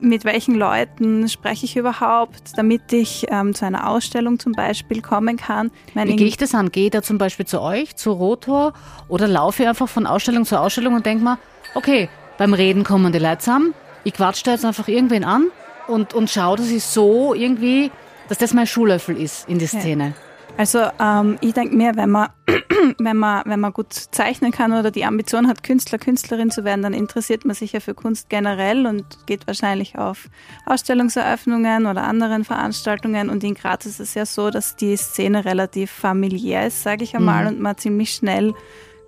mit 0.00 0.26
welchen 0.26 0.54
Leuten 0.54 1.30
spreche 1.30 1.64
ich 1.64 1.76
überhaupt, 1.76 2.58
damit 2.58 2.92
ich 2.92 3.26
ähm, 3.30 3.54
zu 3.54 3.64
einer 3.64 3.88
Ausstellung 3.88 4.38
zum 4.38 4.52
Beispiel 4.52 5.00
kommen 5.00 5.38
kann. 5.38 5.70
Meine, 5.94 6.10
Wie 6.10 6.16
gehe 6.16 6.26
ich 6.26 6.36
das 6.36 6.54
an? 6.54 6.70
Gehe 6.70 6.86
ich 6.86 6.90
da 6.90 7.00
zum 7.00 7.16
Beispiel 7.16 7.46
zu 7.46 7.62
euch, 7.62 7.96
zu 7.96 8.12
Rotor 8.12 8.74
oder 9.08 9.28
laufe 9.28 9.62
ich 9.62 9.68
einfach 9.68 9.88
von 9.88 10.06
Ausstellung 10.06 10.44
zu 10.44 10.60
Ausstellung 10.60 10.94
und 10.94 11.06
denke 11.06 11.24
mir, 11.24 11.38
okay, 11.74 12.10
beim 12.36 12.52
Reden 12.52 12.84
kommen 12.84 13.12
die 13.12 13.18
Leute 13.18 13.38
zusammen, 13.38 13.74
ich 14.04 14.14
quatsche 14.14 14.44
da 14.44 14.52
jetzt 14.52 14.64
einfach 14.64 14.88
irgendwen 14.88 15.24
an 15.24 15.48
und, 15.88 16.14
und 16.14 16.30
schaue, 16.30 16.56
dass 16.56 16.70
ich 16.70 16.84
so 16.84 17.34
irgendwie, 17.34 17.90
dass 18.28 18.38
das 18.38 18.54
mein 18.54 18.66
Schuhlöffel 18.66 19.16
ist 19.16 19.48
in 19.48 19.58
die 19.58 19.66
Szene. 19.66 20.08
Ja. 20.08 20.34
Also 20.56 20.86
ähm, 21.00 21.36
ich 21.40 21.52
denke 21.52 21.74
mir, 21.74 21.96
wenn 21.96 22.10
man, 22.10 22.28
wenn, 22.98 23.16
man, 23.16 23.42
wenn 23.44 23.58
man 23.58 23.72
gut 23.72 23.92
zeichnen 23.92 24.52
kann 24.52 24.72
oder 24.72 24.92
die 24.92 25.04
Ambition 25.04 25.48
hat, 25.48 25.64
Künstler, 25.64 25.98
Künstlerin 25.98 26.50
zu 26.50 26.64
werden, 26.64 26.82
dann 26.82 26.94
interessiert 26.94 27.44
man 27.44 27.56
sich 27.56 27.72
ja 27.72 27.80
für 27.80 27.94
Kunst 27.94 28.28
generell 28.28 28.86
und 28.86 29.04
geht 29.26 29.48
wahrscheinlich 29.48 29.98
auf 29.98 30.28
Ausstellungseröffnungen 30.64 31.86
oder 31.86 32.04
anderen 32.04 32.44
Veranstaltungen. 32.44 33.30
Und 33.30 33.42
in 33.42 33.54
Graz 33.54 33.84
ist 33.84 33.98
es 33.98 34.14
ja 34.14 34.26
so, 34.26 34.50
dass 34.50 34.76
die 34.76 34.96
Szene 34.96 35.44
relativ 35.44 35.90
familiär 35.90 36.68
ist, 36.68 36.84
sage 36.84 37.02
ich 37.02 37.16
einmal, 37.16 37.42
mhm. 37.42 37.48
und 37.48 37.60
man 37.60 37.76
ziemlich 37.76 38.12
schnell 38.12 38.54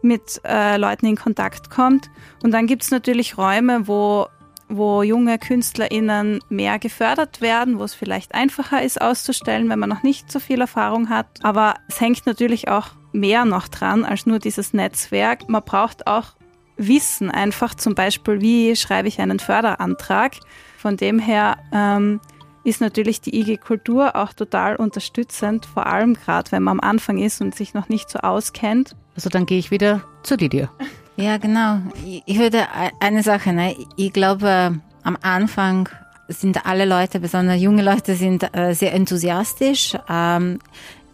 mit 0.02 0.40
äh, 0.44 0.76
Leuten 0.76 1.06
in 1.06 1.16
Kontakt 1.16 1.70
kommt. 1.70 2.10
Und 2.42 2.50
dann 2.52 2.66
gibt 2.66 2.82
es 2.82 2.90
natürlich 2.90 3.38
Räume, 3.38 3.86
wo 3.86 4.26
wo 4.68 5.02
junge 5.02 5.38
KünstlerInnen 5.38 6.40
mehr 6.48 6.78
gefördert 6.78 7.40
werden, 7.40 7.78
wo 7.78 7.84
es 7.84 7.94
vielleicht 7.94 8.34
einfacher 8.34 8.82
ist 8.82 9.00
auszustellen, 9.00 9.68
wenn 9.68 9.78
man 9.78 9.88
noch 9.88 10.02
nicht 10.02 10.30
so 10.30 10.40
viel 10.40 10.60
Erfahrung 10.60 11.08
hat. 11.08 11.26
Aber 11.42 11.74
es 11.88 12.00
hängt 12.00 12.26
natürlich 12.26 12.68
auch 12.68 12.88
mehr 13.12 13.44
noch 13.44 13.68
dran 13.68 14.04
als 14.04 14.26
nur 14.26 14.38
dieses 14.38 14.72
Netzwerk. 14.72 15.48
Man 15.48 15.62
braucht 15.64 16.06
auch 16.06 16.34
Wissen, 16.76 17.30
einfach 17.30 17.74
zum 17.74 17.94
Beispiel, 17.94 18.40
wie 18.40 18.76
schreibe 18.76 19.08
ich 19.08 19.20
einen 19.20 19.38
Förderantrag. 19.38 20.34
Von 20.76 20.96
dem 20.96 21.18
her 21.18 21.56
ähm, 21.72 22.20
ist 22.64 22.80
natürlich 22.80 23.20
die 23.20 23.38
IG 23.38 23.56
Kultur 23.56 24.16
auch 24.16 24.32
total 24.32 24.76
unterstützend, 24.76 25.64
vor 25.64 25.86
allem 25.86 26.14
gerade 26.14 26.52
wenn 26.52 26.62
man 26.62 26.80
am 26.80 26.88
Anfang 26.88 27.18
ist 27.18 27.40
und 27.40 27.54
sich 27.54 27.74
noch 27.74 27.88
nicht 27.88 28.10
so 28.10 28.18
auskennt. 28.18 28.96
Also 29.14 29.30
dann 29.30 29.46
gehe 29.46 29.58
ich 29.58 29.70
wieder 29.70 30.02
zu 30.22 30.36
Didier. 30.36 30.70
Ja, 31.16 31.38
genau. 31.38 31.78
Ich 32.26 32.38
würde 32.38 32.66
eine 33.00 33.22
Sache, 33.22 33.52
ne? 33.52 33.74
ich 33.96 34.12
glaube, 34.12 34.78
am 35.02 35.18
Anfang 35.22 35.88
sind 36.28 36.66
alle 36.66 36.84
Leute, 36.84 37.20
besonders 37.20 37.60
junge 37.60 37.82
Leute, 37.82 38.14
sind 38.14 38.54
äh, 38.54 38.74
sehr 38.74 38.92
enthusiastisch. 38.92 39.96
Ähm, 40.10 40.58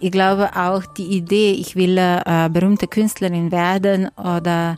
ich 0.01 0.11
glaube 0.11 0.51
auch 0.57 0.85
die 0.87 1.07
Idee, 1.17 1.53
ich 1.53 1.77
will 1.77 1.97
äh, 1.99 2.49
berühmte 2.51 2.89
Künstlerin 2.89 3.53
werden 3.53 4.09
oder 4.17 4.77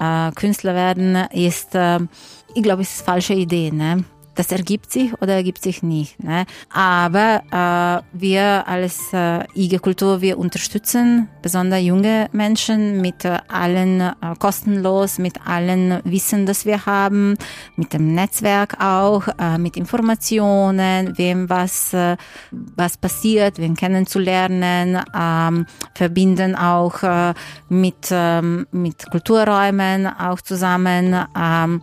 äh, 0.00 0.32
Künstler 0.32 0.74
werden, 0.74 1.14
ist, 1.30 1.76
ich 2.54 2.62
glaube, 2.62 2.82
es 2.82 2.94
ist 2.94 3.02
eine 3.02 3.14
falsche 3.14 3.34
Idee. 3.34 3.70
Ne? 3.70 4.04
Das 4.34 4.52
ergibt 4.52 4.92
sich 4.92 5.12
oder 5.20 5.34
ergibt 5.34 5.62
sich 5.62 5.82
nicht. 5.82 6.22
Ne? 6.22 6.46
Aber 6.72 7.42
äh, 7.50 8.18
wir 8.18 8.66
als 8.66 9.12
äh, 9.12 9.44
IG 9.54 9.78
Kultur, 9.78 10.20
wir 10.20 10.38
unterstützen 10.38 11.28
besonders 11.42 11.82
junge 11.82 12.28
Menschen 12.32 13.00
mit 13.00 13.24
äh, 13.24 13.38
allen 13.48 14.00
äh, 14.00 14.12
kostenlos, 14.38 15.18
mit 15.18 15.46
allen 15.46 16.00
Wissen, 16.04 16.46
das 16.46 16.66
wir 16.66 16.86
haben, 16.86 17.36
mit 17.76 17.92
dem 17.92 18.14
Netzwerk 18.14 18.80
auch, 18.80 19.28
äh, 19.38 19.58
mit 19.58 19.76
Informationen, 19.76 21.16
wem 21.16 21.48
was, 21.48 21.92
äh, 21.92 22.16
was 22.50 22.96
passiert, 22.96 23.58
wen 23.58 23.76
kennenzulernen, 23.76 25.00
ähm, 25.16 25.66
verbinden 25.94 26.56
auch 26.56 27.02
äh, 27.02 27.34
mit, 27.68 28.08
ähm, 28.10 28.66
mit 28.72 29.10
Kulturräumen 29.10 30.06
auch 30.06 30.40
zusammen. 30.40 31.24
Ähm, 31.36 31.82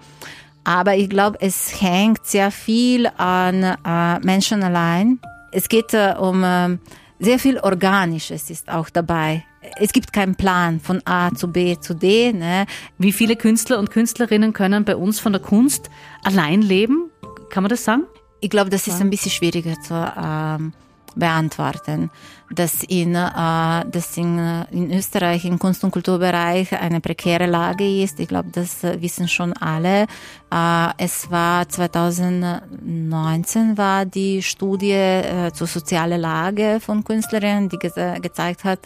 aber 0.63 0.95
ich 0.95 1.09
glaube, 1.09 1.37
es 1.41 1.81
hängt 1.81 2.25
sehr 2.25 2.51
viel 2.51 3.07
an 3.17 3.63
äh, 3.63 4.19
Menschen 4.19 4.63
allein. 4.63 5.19
Es 5.51 5.69
geht 5.69 5.93
äh, 5.93 6.15
um 6.19 6.43
äh, 6.43 6.77
sehr 7.19 7.39
viel 7.39 7.59
Organisches 7.59 8.49
ist 8.49 8.69
auch 8.69 8.89
dabei. 8.89 9.43
Es 9.77 9.93
gibt 9.93 10.11
keinen 10.11 10.35
Plan 10.35 10.79
von 10.79 11.01
A 11.05 11.31
zu 11.33 11.51
B 11.51 11.77
zu 11.79 11.93
D. 11.93 12.33
Ne? 12.33 12.65
Wie 12.97 13.11
viele 13.11 13.35
Künstler 13.35 13.77
und 13.77 13.91
Künstlerinnen 13.91 14.53
können 14.53 14.85
bei 14.85 14.95
uns 14.95 15.19
von 15.19 15.31
der 15.31 15.41
Kunst 15.41 15.89
allein 16.23 16.63
leben? 16.63 17.11
Kann 17.51 17.63
man 17.63 17.69
das 17.69 17.83
sagen? 17.83 18.03
Ich 18.39 18.49
glaube, 18.49 18.71
das 18.71 18.87
ist 18.87 19.01
ein 19.01 19.11
bisschen 19.11 19.29
schwieriger 19.31 19.79
zu 19.81 19.93
ähm, 19.93 20.73
beantworten, 21.15 22.09
dass 22.49 22.83
in, 22.83 23.15
äh, 23.15 23.85
dass 23.85 24.17
in, 24.17 24.37
in 24.71 24.91
Österreich 24.91 25.45
im 25.45 25.59
Kunst- 25.59 25.83
und 25.83 25.91
Kulturbereich 25.91 26.73
eine 26.73 27.01
prekäre 27.01 27.45
Lage 27.45 28.03
ist. 28.03 28.19
Ich 28.19 28.27
glaube, 28.27 28.49
das 28.51 28.83
äh, 28.83 29.01
wissen 29.01 29.27
schon 29.27 29.53
alle. 29.53 30.07
Äh, 30.51 30.87
es 30.97 31.29
war 31.31 31.67
2019 31.67 33.77
war 33.77 34.05
die 34.05 34.41
Studie 34.41 34.91
äh, 34.91 35.51
zur 35.53 35.67
sozialen 35.67 36.19
Lage 36.19 36.79
von 36.79 37.03
Künstlerinnen, 37.03 37.69
die 37.69 37.77
ge 37.77 37.91
gezeigt 38.19 38.63
hat, 38.63 38.79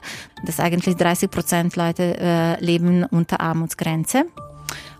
dass 0.46 0.60
eigentlich 0.60 0.96
30 0.96 1.32
Prozent 1.32 1.76
Leute 1.76 2.18
äh, 2.20 2.64
leben 2.64 3.04
unter 3.06 3.40
Armutsgrenze. 3.40 4.26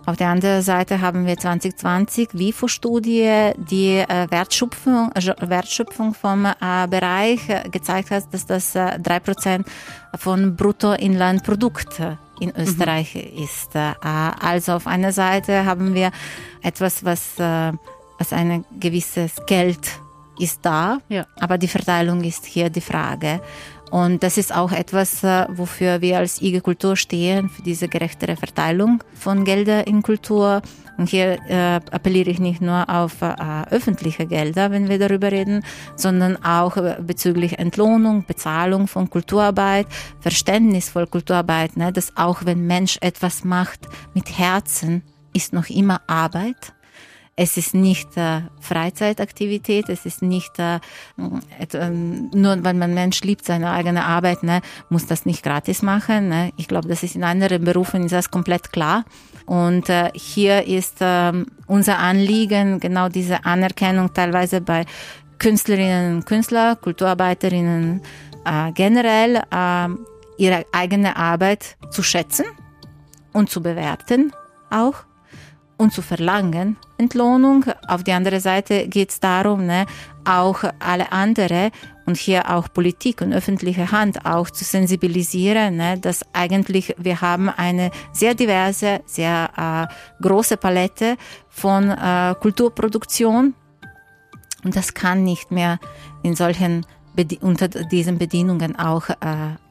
Auf 0.06 0.18
der 0.18 0.30
anderen 0.30 0.62
Seite 0.62 1.02
haben 1.02 1.26
wir 1.26 1.36
2020 1.36 2.30
WIFO-Studie, 2.34 3.54
die 3.58 3.98
äh, 3.98 4.28
Wertschöpfung, 4.30 5.12
also 5.14 5.34
Wertschöpfung 5.40 6.14
vom 6.14 6.46
äh, 6.46 6.88
Bereich 6.88 7.50
äh, 7.50 7.68
gezeigt 7.70 8.12
hat, 8.12 8.32
dass 8.32 8.46
das 8.46 8.74
drei 8.74 9.20
Prozent 9.20 9.68
von 10.16 10.56
Bruttoinlandprodukt 10.56 12.00
in 12.40 12.50
mhm. 12.50 12.54
Österreich 12.56 13.16
mhm. 13.16 13.44
ist. 13.44 13.76
Also 13.76 14.74
auf 14.74 14.86
einer 14.86 15.12
Seite 15.12 15.66
haben 15.66 15.96
wir 15.96 16.12
etwas, 16.62 17.04
was, 17.04 17.38
was 17.38 18.34
ein 18.34 18.64
gewisses 18.80 19.32
Geld 19.48 20.00
ist 20.38 20.60
da, 20.64 21.00
ja. 21.08 21.26
aber 21.40 21.58
die 21.58 21.68
Verteilung 21.68 22.24
ist 22.24 22.46
hier 22.46 22.70
die 22.70 22.82
Frage. 22.82 23.42
Und 23.96 24.24
das 24.24 24.38
ist 24.38 24.54
auch 24.54 24.74
etwas, 24.74 25.24
äh, 25.24 25.46
wofür 25.48 26.02
wir 26.02 26.18
als 26.18 26.42
IG 26.42 26.60
Kultur 26.60 26.98
stehen, 26.98 27.48
für 27.48 27.62
diese 27.62 27.88
gerechtere 27.88 28.36
Verteilung 28.36 29.02
von 29.14 29.46
Geldern 29.46 29.86
in 29.86 30.02
Kultur. 30.02 30.62
Und 30.98 31.08
hier 31.08 31.38
äh, 31.48 31.80
appelliere 31.92 32.30
ich 32.30 32.40
nicht 32.40 32.62
nur 32.62 32.90
auf 32.90 33.22
äh, 33.22 33.34
öffentliche 33.72 34.26
Gelder, 34.26 34.70
wenn 34.70 34.90
wir 34.90 35.00
darüber 35.00 35.32
reden, 35.32 35.64
sondern 35.96 36.36
auch 36.44 36.76
äh, 36.76 36.98
bezüglich 37.00 37.58
Entlohnung, 37.58 38.26
Bezahlung 38.28 38.90
von 38.90 39.10
Kulturarbeit, 39.10 39.88
Verständnis 40.20 40.90
von 40.90 41.10
Kulturarbeit, 41.10 41.78
ne, 41.78 41.94
dass 41.94 42.18
auch 42.18 42.44
wenn 42.44 42.68
Mensch 42.68 42.98
etwas 43.00 43.46
macht 43.46 43.88
mit 44.14 44.38
Herzen, 44.38 45.04
ist 45.32 45.54
noch 45.54 45.70
immer 45.70 46.02
Arbeit 46.08 46.74
es 47.38 47.58
ist 47.58 47.74
nicht 47.74 48.16
äh, 48.16 48.42
Freizeitaktivität, 48.62 49.90
es 49.90 50.06
ist 50.06 50.22
nicht 50.22 50.58
äh, 50.58 50.76
äh, 51.18 51.90
nur, 51.90 52.64
weil 52.64 52.74
man 52.74 52.94
Mensch 52.94 53.22
liebt 53.22 53.46
seine 53.46 53.72
eigene 53.72 54.06
Arbeit, 54.06 54.44
ne, 54.44 54.62
muss 54.90 55.06
das 55.06 55.26
nicht 55.26 55.44
gratis 55.44 55.82
machen. 55.82 56.30
Ne. 56.30 56.54
Ich 56.56 56.68
glaube, 56.68 56.88
das 56.88 57.04
ist 57.04 57.16
in 57.16 57.24
anderen 57.26 57.64
Berufen 57.66 58.06
ist 58.06 58.14
das 58.14 58.32
komplett 58.32 58.72
klar. 58.72 59.04
Und 59.46 59.90
äh, 59.90 60.12
hier 60.14 60.66
ist 60.66 61.02
äh, 61.02 61.34
unser 61.68 62.00
Anliegen 62.00 62.80
genau 62.80 63.10
diese 63.10 63.44
Anerkennung 63.44 64.14
teilweise 64.14 64.62
bei 64.62 64.86
Künstlerinnen 65.38 66.16
und 66.16 66.26
Künstler, 66.26 66.78
Kulturarbeiterinnen 66.78 68.02
äh, 68.46 68.72
generell 68.72 69.44
äh, 69.52 69.90
ihre 70.38 70.66
eigene 70.72 71.18
Arbeit 71.18 71.76
zu 71.90 72.02
schätzen 72.02 72.46
und 73.34 73.50
zu 73.50 73.62
bewerten 73.62 74.32
auch 74.70 75.04
und 75.78 75.92
zu 75.92 76.02
verlangen 76.02 76.78
Entlohnung. 76.98 77.66
Auf 77.88 78.04
die 78.04 78.12
andere 78.12 78.40
Seite 78.40 78.88
geht 78.88 79.10
es 79.10 79.20
darum, 79.20 79.66
ne, 79.66 79.86
auch 80.26 80.64
alle 80.80 81.12
andere 81.12 81.72
und 82.06 82.18
hier 82.18 82.50
auch 82.50 82.68
Politik 82.72 83.22
und 83.22 83.34
öffentliche 83.34 83.92
Hand 83.92 84.26
auch 84.26 84.50
zu 84.50 84.64
sensibilisieren, 84.64 85.78
ne, 85.78 85.98
dass 86.00 86.26
eigentlich 86.34 86.96
wir 86.98 87.22
haben 87.22 87.50
eine 87.50 87.92
sehr 88.12 88.36
diverse, 88.36 89.02
sehr 89.06 89.90
äh, 89.90 90.24
große 90.24 90.58
Palette 90.58 91.18
von 91.50 91.90
äh, 91.90 92.36
Kulturproduktion 92.40 93.54
und 94.64 94.76
das 94.76 94.94
kann 94.94 95.24
nicht 95.24 95.52
mehr 95.52 95.80
in 96.24 96.36
solchen 96.36 96.86
unter 97.40 97.70
diesen 97.70 98.18
Bedingungen 98.18 98.78
auch 98.78 99.10
äh, 99.10 99.16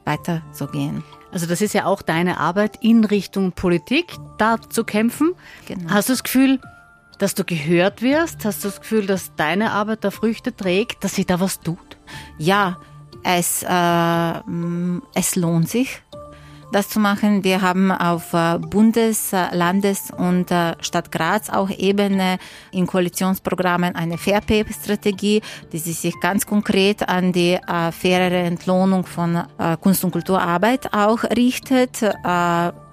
weiter 0.03 0.41
so 0.51 0.65
gehen. 0.65 1.03
Also 1.31 1.45
das 1.45 1.61
ist 1.61 1.73
ja 1.73 1.85
auch 1.85 2.01
deine 2.01 2.39
Arbeit 2.39 2.77
in 2.81 3.03
Richtung 3.03 3.51
Politik, 3.51 4.15
da 4.37 4.57
zu 4.61 4.83
kämpfen. 4.83 5.35
Genau. 5.67 5.91
Hast 5.91 6.09
du 6.09 6.13
das 6.13 6.23
Gefühl, 6.23 6.59
dass 7.17 7.35
du 7.35 7.43
gehört 7.43 8.01
wirst? 8.01 8.45
Hast 8.45 8.63
du 8.63 8.69
das 8.69 8.81
Gefühl, 8.81 9.05
dass 9.05 9.35
deine 9.35 9.71
Arbeit 9.71 10.03
da 10.03 10.11
Früchte 10.11 10.55
trägt, 10.55 11.03
dass 11.03 11.15
sich 11.15 11.25
da 11.25 11.39
was 11.39 11.59
tut? 11.59 11.97
Ja, 12.37 12.77
es, 13.23 13.63
äh, 13.63 14.41
es 15.13 15.35
lohnt 15.35 15.69
sich 15.69 16.01
das 16.71 16.89
zu 16.89 16.99
machen. 16.99 17.43
Wir 17.43 17.61
haben 17.61 17.91
auf 17.91 18.33
äh, 18.33 18.57
Bundes-, 18.59 19.31
Landes- 19.51 20.11
und 20.11 20.51
äh, 20.51 20.73
Stadt 20.81 21.11
Graz 21.11 21.49
auch 21.49 21.69
Ebene 21.69 22.37
in 22.71 22.87
Koalitionsprogrammen 22.87 23.95
eine 23.95 24.17
Fair-Pay-Strategie, 24.17 25.41
die 25.71 25.77
sich 25.77 26.13
ganz 26.19 26.45
konkret 26.45 27.07
an 27.07 27.31
die 27.31 27.53
äh, 27.53 27.91
fairere 27.91 28.39
Entlohnung 28.39 29.05
von 29.05 29.43
Kunst- 29.81 30.03
und 30.03 30.11
Kulturarbeit 30.11 30.93
auch 30.93 31.23
richtet. 31.23 32.01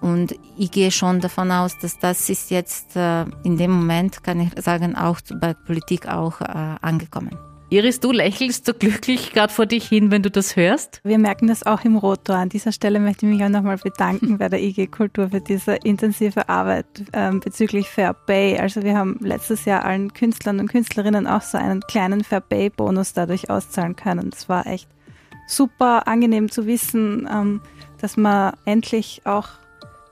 Und 0.00 0.34
ich 0.56 0.70
gehe 0.70 0.90
schon 0.90 1.20
davon 1.20 1.50
aus, 1.50 1.78
dass 1.78 1.98
das 1.98 2.28
ist 2.28 2.50
jetzt 2.50 2.96
in 2.96 3.56
dem 3.56 3.70
Moment, 3.70 4.22
kann 4.22 4.40
ich 4.40 4.50
sagen, 4.62 4.96
auch 4.96 5.18
bei 5.40 5.54
Politik 5.54 6.08
auch 6.08 6.40
angekommen. 6.40 7.51
Iris, 7.72 8.00
du 8.00 8.12
lächelst 8.12 8.66
so 8.66 8.74
glücklich 8.74 9.32
gerade 9.32 9.50
vor 9.50 9.64
dich 9.64 9.88
hin, 9.88 10.10
wenn 10.10 10.22
du 10.22 10.30
das 10.30 10.56
hörst. 10.56 11.00
Wir 11.04 11.16
merken 11.16 11.46
das 11.46 11.64
auch 11.64 11.86
im 11.86 11.96
Rotor. 11.96 12.36
An 12.36 12.50
dieser 12.50 12.70
Stelle 12.70 13.00
möchte 13.00 13.24
ich 13.24 13.32
mich 13.32 13.42
auch 13.42 13.48
nochmal 13.48 13.78
bedanken 13.78 14.36
bei 14.36 14.50
der 14.50 14.60
IG 14.60 14.88
Kultur 14.88 15.30
für 15.30 15.40
diese 15.40 15.76
intensive 15.76 16.50
Arbeit 16.50 16.84
ähm, 17.14 17.40
bezüglich 17.40 17.88
Fair 17.88 18.12
Pay. 18.12 18.58
Also 18.58 18.82
wir 18.82 18.94
haben 18.94 19.16
letztes 19.22 19.64
Jahr 19.64 19.86
allen 19.86 20.12
Künstlern 20.12 20.60
und 20.60 20.66
Künstlerinnen 20.66 21.26
auch 21.26 21.40
so 21.40 21.56
einen 21.56 21.80
kleinen 21.80 22.24
Fair 22.24 22.42
Pay 22.42 22.68
Bonus 22.68 23.14
dadurch 23.14 23.48
auszahlen 23.48 23.96
können. 23.96 24.28
Das 24.28 24.50
war 24.50 24.66
echt 24.66 24.90
super 25.48 26.06
angenehm 26.06 26.50
zu 26.50 26.66
wissen, 26.66 27.26
ähm, 27.32 27.62
dass 28.02 28.18
man 28.18 28.52
endlich 28.66 29.22
auch 29.24 29.48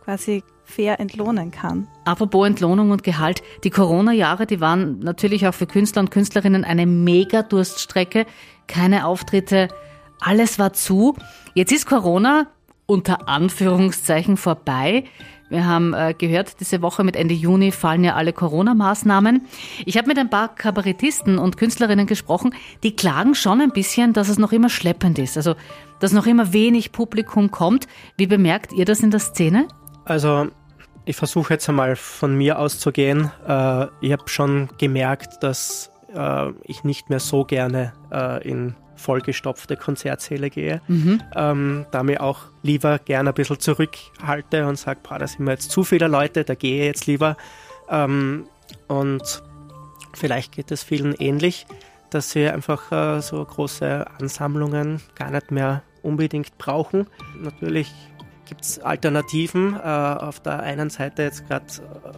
quasi 0.04 0.44
fair 0.70 1.00
entlohnen 1.00 1.50
kann. 1.50 1.86
Apropos 2.04 2.46
Entlohnung 2.46 2.90
und 2.90 3.02
Gehalt, 3.02 3.42
die 3.64 3.70
Corona-Jahre, 3.70 4.46
die 4.46 4.60
waren 4.60 5.00
natürlich 5.00 5.46
auch 5.46 5.54
für 5.54 5.66
Künstler 5.66 6.00
und 6.00 6.10
Künstlerinnen 6.10 6.64
eine 6.64 6.86
mega 6.86 7.42
Durststrecke. 7.42 8.24
Keine 8.66 9.06
Auftritte, 9.06 9.68
alles 10.20 10.58
war 10.58 10.72
zu. 10.72 11.16
Jetzt 11.54 11.72
ist 11.72 11.86
Corona 11.86 12.46
unter 12.86 13.28
Anführungszeichen 13.28 14.36
vorbei. 14.36 15.04
Wir 15.50 15.66
haben 15.66 15.94
äh, 15.94 16.14
gehört, 16.16 16.60
diese 16.60 16.80
Woche 16.80 17.02
mit 17.02 17.16
Ende 17.16 17.34
Juni 17.34 17.72
fallen 17.72 18.04
ja 18.04 18.14
alle 18.14 18.32
Corona-Maßnahmen. 18.32 19.46
Ich 19.84 19.98
habe 19.98 20.06
mit 20.06 20.18
ein 20.18 20.30
paar 20.30 20.54
Kabarettisten 20.54 21.38
und 21.38 21.56
Künstlerinnen 21.56 22.06
gesprochen, 22.06 22.54
die 22.84 22.94
klagen 22.94 23.34
schon 23.34 23.60
ein 23.60 23.72
bisschen, 23.72 24.12
dass 24.12 24.28
es 24.28 24.38
noch 24.38 24.52
immer 24.52 24.68
schleppend 24.68 25.18
ist. 25.18 25.36
Also, 25.36 25.56
dass 25.98 26.12
noch 26.12 26.26
immer 26.26 26.52
wenig 26.52 26.92
Publikum 26.92 27.50
kommt. 27.50 27.88
Wie 28.16 28.28
bemerkt 28.28 28.72
ihr 28.72 28.84
das 28.84 29.00
in 29.00 29.10
der 29.10 29.20
Szene? 29.20 29.66
Also, 30.04 30.48
ich 31.04 31.16
versuche 31.16 31.54
jetzt 31.54 31.68
einmal 31.68 31.96
von 31.96 32.36
mir 32.36 32.58
auszugehen. 32.58 33.30
Äh, 33.46 33.86
ich 34.00 34.12
habe 34.12 34.26
schon 34.26 34.68
gemerkt, 34.78 35.42
dass 35.42 35.90
äh, 36.14 36.50
ich 36.64 36.84
nicht 36.84 37.10
mehr 37.10 37.20
so 37.20 37.44
gerne 37.44 37.92
äh, 38.12 38.46
in 38.48 38.74
vollgestopfte 38.96 39.76
Konzertsäle 39.76 40.50
gehe. 40.50 40.82
Mhm. 40.86 41.22
Ähm, 41.34 41.86
da 41.90 42.02
mir 42.02 42.22
auch 42.22 42.40
lieber 42.62 42.98
gerne 42.98 43.30
ein 43.30 43.34
bisschen 43.34 43.58
zurückhalte 43.58 44.66
und 44.66 44.78
sage, 44.78 45.00
da 45.08 45.26
sind 45.26 45.40
mir 45.40 45.52
jetzt 45.52 45.70
zu 45.70 45.84
viele 45.84 46.06
Leute, 46.06 46.44
da 46.44 46.54
gehe 46.54 46.80
ich 46.80 46.86
jetzt 46.86 47.06
lieber. 47.06 47.36
Ähm, 47.88 48.44
und 48.88 49.42
vielleicht 50.12 50.52
geht 50.52 50.70
es 50.70 50.82
vielen 50.82 51.14
ähnlich, 51.14 51.66
dass 52.10 52.30
sie 52.30 52.48
einfach 52.48 52.92
äh, 52.92 53.20
so 53.22 53.44
große 53.44 54.06
Ansammlungen 54.18 55.00
gar 55.14 55.30
nicht 55.30 55.50
mehr 55.50 55.82
unbedingt 56.02 56.58
brauchen. 56.58 57.06
Natürlich 57.40 57.92
gibt 58.50 58.64
es 58.64 58.80
Alternativen. 58.80 59.76
Äh, 59.76 59.78
auf 59.78 60.40
der 60.40 60.60
einen 60.60 60.90
Seite 60.90 61.22
jetzt 61.22 61.46
gerade, 61.46 61.64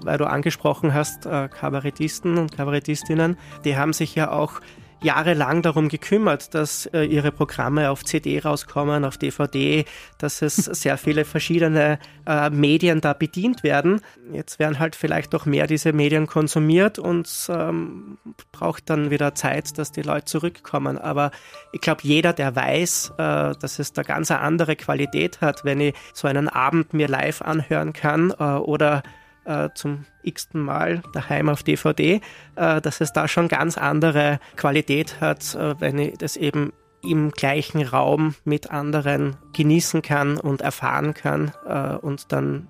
weil 0.03 0.19
du 0.19 0.25
angesprochen 0.25 0.95
hast, 0.95 1.27
äh, 1.27 1.49
Kabarettisten 1.49 2.39
und 2.39 2.57
Kabarettistinnen, 2.57 3.37
die 3.65 3.77
haben 3.77 3.93
sich 3.93 4.15
ja 4.15 4.33
auch 4.33 4.61
jahrelang 5.03 5.63
darum 5.63 5.89
gekümmert, 5.89 6.55
dass 6.55 6.87
äh, 6.87 7.03
ihre 7.03 7.33
Programme 7.33 7.91
auf 7.91 8.05
CD 8.05 8.39
rauskommen, 8.39 9.05
auf 9.05 9.19
DVD, 9.19 9.85
dass 10.19 10.43
es 10.43 10.57
sehr 10.83 10.97
viele 10.97 11.25
verschiedene 11.25 11.99
äh, 12.27 12.51
Medien 12.51 13.01
da 13.01 13.13
bedient 13.13 13.63
werden. 13.63 14.01
Jetzt 14.33 14.59
werden 14.59 14.79
halt 14.79 14.97
vielleicht 14.97 15.35
auch 15.35 15.47
mehr 15.47 15.67
diese 15.67 15.93
Medien 15.93 16.27
konsumiert 16.27 16.99
und 16.99 17.29
ähm, 17.49 18.19
braucht 18.53 18.91
dann 18.91 19.11
wieder 19.11 19.35
Zeit, 19.35 19.79
dass 19.79 19.93
die 19.93 20.03
Leute 20.03 20.27
zurückkommen. 20.27 20.99
Aber 20.99 21.31
ich 21.73 21.81
glaube, 21.81 22.01
jeder, 22.05 22.33
der 22.33 22.55
weiß, 22.55 23.13
äh, 23.19 23.55
dass 23.59 23.79
es 23.79 23.93
da 23.93 24.03
ganz 24.03 24.31
eine 24.31 24.41
andere 24.41 24.77
Qualität 24.77 25.41
hat, 25.41 25.65
wenn 25.65 25.81
ich 25.81 25.95
so 26.15 26.29
einen 26.29 26.49
Abend 26.49 26.95
mir 26.95 27.09
live 27.09 27.43
anhören 27.43 27.93
kann 27.93 28.33
äh, 28.39 28.45
oder 28.45 29.03
äh, 29.45 29.71
zum 29.75 30.05
x-ten 30.23 30.61
Mal 30.61 31.03
daheim 31.13 31.49
auf 31.49 31.63
DVD, 31.63 32.21
äh, 32.57 32.81
dass 32.81 33.01
es 33.01 33.13
da 33.13 33.29
schon 33.29 33.49
ganz 33.49 33.79
andere 33.79 34.41
Qualität 34.57 35.21
hat, 35.21 35.55
äh, 35.55 35.81
wenn 35.81 35.99
ich 35.99 36.19
das 36.19 36.37
eben 36.37 36.73
im 37.03 37.31
gleichen 37.33 37.83
Raum 37.83 38.35
mit 38.45 38.71
anderen 38.71 39.37
genießen 39.53 40.03
kann 40.03 40.39
und 40.39 40.61
erfahren 40.61 41.15
kann 41.15 41.53
äh, 41.67 41.97
und 41.97 42.31
dann 42.33 42.69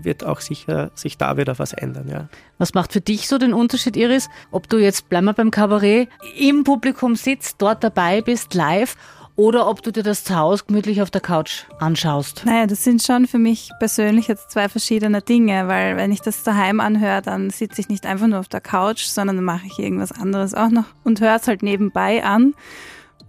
wird 0.00 0.24
auch 0.24 0.40
sicher 0.40 0.90
sich 0.94 1.18
da 1.18 1.36
wieder 1.36 1.58
was 1.58 1.72
ändern, 1.72 2.08
ja. 2.08 2.28
Was 2.56 2.74
macht 2.74 2.92
für 2.92 3.00
dich 3.00 3.28
so 3.28 3.38
den 3.38 3.52
Unterschied, 3.52 3.96
Iris? 3.96 4.28
Ob 4.50 4.68
du 4.68 4.78
jetzt, 4.78 5.08
bleiben 5.08 5.26
wir 5.26 5.34
beim 5.34 5.50
Kabarett, 5.50 6.08
im 6.36 6.64
Publikum 6.64 7.14
sitzt, 7.16 7.60
dort 7.60 7.84
dabei 7.84 8.22
bist, 8.22 8.54
live 8.54 8.96
oder 9.38 9.68
ob 9.68 9.82
du 9.82 9.92
dir 9.92 10.02
das 10.02 10.24
zu 10.24 10.36
Hause 10.36 10.64
gemütlich 10.66 11.00
auf 11.00 11.12
der 11.12 11.20
Couch 11.20 11.62
anschaust. 11.78 12.42
Naja, 12.44 12.66
das 12.66 12.82
sind 12.82 13.04
schon 13.04 13.28
für 13.28 13.38
mich 13.38 13.70
persönlich 13.78 14.26
jetzt 14.26 14.50
zwei 14.50 14.68
verschiedene 14.68 15.22
Dinge, 15.22 15.68
weil 15.68 15.96
wenn 15.96 16.10
ich 16.10 16.20
das 16.20 16.42
daheim 16.42 16.80
anhöre, 16.80 17.22
dann 17.22 17.48
sitze 17.50 17.80
ich 17.80 17.88
nicht 17.88 18.04
einfach 18.04 18.26
nur 18.26 18.40
auf 18.40 18.48
der 18.48 18.60
Couch, 18.60 19.04
sondern 19.04 19.36
dann 19.36 19.44
mache 19.44 19.66
ich 19.66 19.78
irgendwas 19.78 20.10
anderes 20.10 20.54
auch 20.54 20.70
noch 20.70 20.86
und 21.04 21.20
höre 21.20 21.36
es 21.36 21.46
halt 21.46 21.62
nebenbei 21.62 22.24
an. 22.24 22.54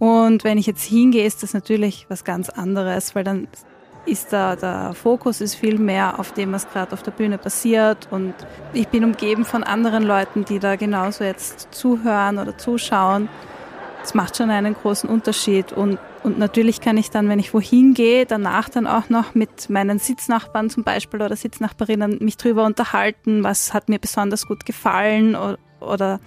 Und 0.00 0.42
wenn 0.42 0.58
ich 0.58 0.66
jetzt 0.66 0.82
hingehe, 0.82 1.24
ist 1.24 1.44
das 1.44 1.54
natürlich 1.54 2.06
was 2.08 2.24
ganz 2.24 2.48
anderes, 2.48 3.14
weil 3.14 3.22
dann 3.22 3.46
ist 4.04 4.32
da 4.32 4.56
der 4.56 4.94
Fokus 4.94 5.40
ist 5.40 5.54
viel 5.54 5.78
mehr 5.78 6.18
auf 6.18 6.32
dem, 6.32 6.52
was 6.52 6.68
gerade 6.68 6.92
auf 6.92 7.04
der 7.04 7.12
Bühne 7.12 7.38
passiert 7.38 8.08
und 8.10 8.34
ich 8.72 8.88
bin 8.88 9.04
umgeben 9.04 9.44
von 9.44 9.62
anderen 9.62 10.02
Leuten, 10.02 10.44
die 10.44 10.58
da 10.58 10.74
genauso 10.74 11.22
jetzt 11.22 11.68
zuhören 11.70 12.38
oder 12.38 12.58
zuschauen. 12.58 13.28
Das 14.00 14.14
macht 14.14 14.36
schon 14.36 14.50
einen 14.50 14.74
großen 14.74 15.08
Unterschied. 15.08 15.72
Und, 15.72 15.98
und 16.22 16.38
natürlich 16.38 16.80
kann 16.80 16.96
ich 16.96 17.10
dann, 17.10 17.28
wenn 17.28 17.38
ich 17.38 17.52
wohin 17.52 17.94
gehe, 17.94 18.26
danach 18.26 18.68
dann 18.68 18.86
auch 18.86 19.08
noch 19.08 19.34
mit 19.34 19.68
meinen 19.68 19.98
Sitznachbarn 19.98 20.70
zum 20.70 20.84
Beispiel 20.84 21.20
oder 21.20 21.36
Sitznachbarinnen 21.36 22.18
mich 22.20 22.36
drüber 22.36 22.64
unterhalten, 22.64 23.44
was 23.44 23.74
hat 23.74 23.88
mir 23.88 23.98
besonders 23.98 24.46
gut 24.46 24.64
gefallen 24.64 25.36
oder, 25.36 25.58
oder 25.80 26.20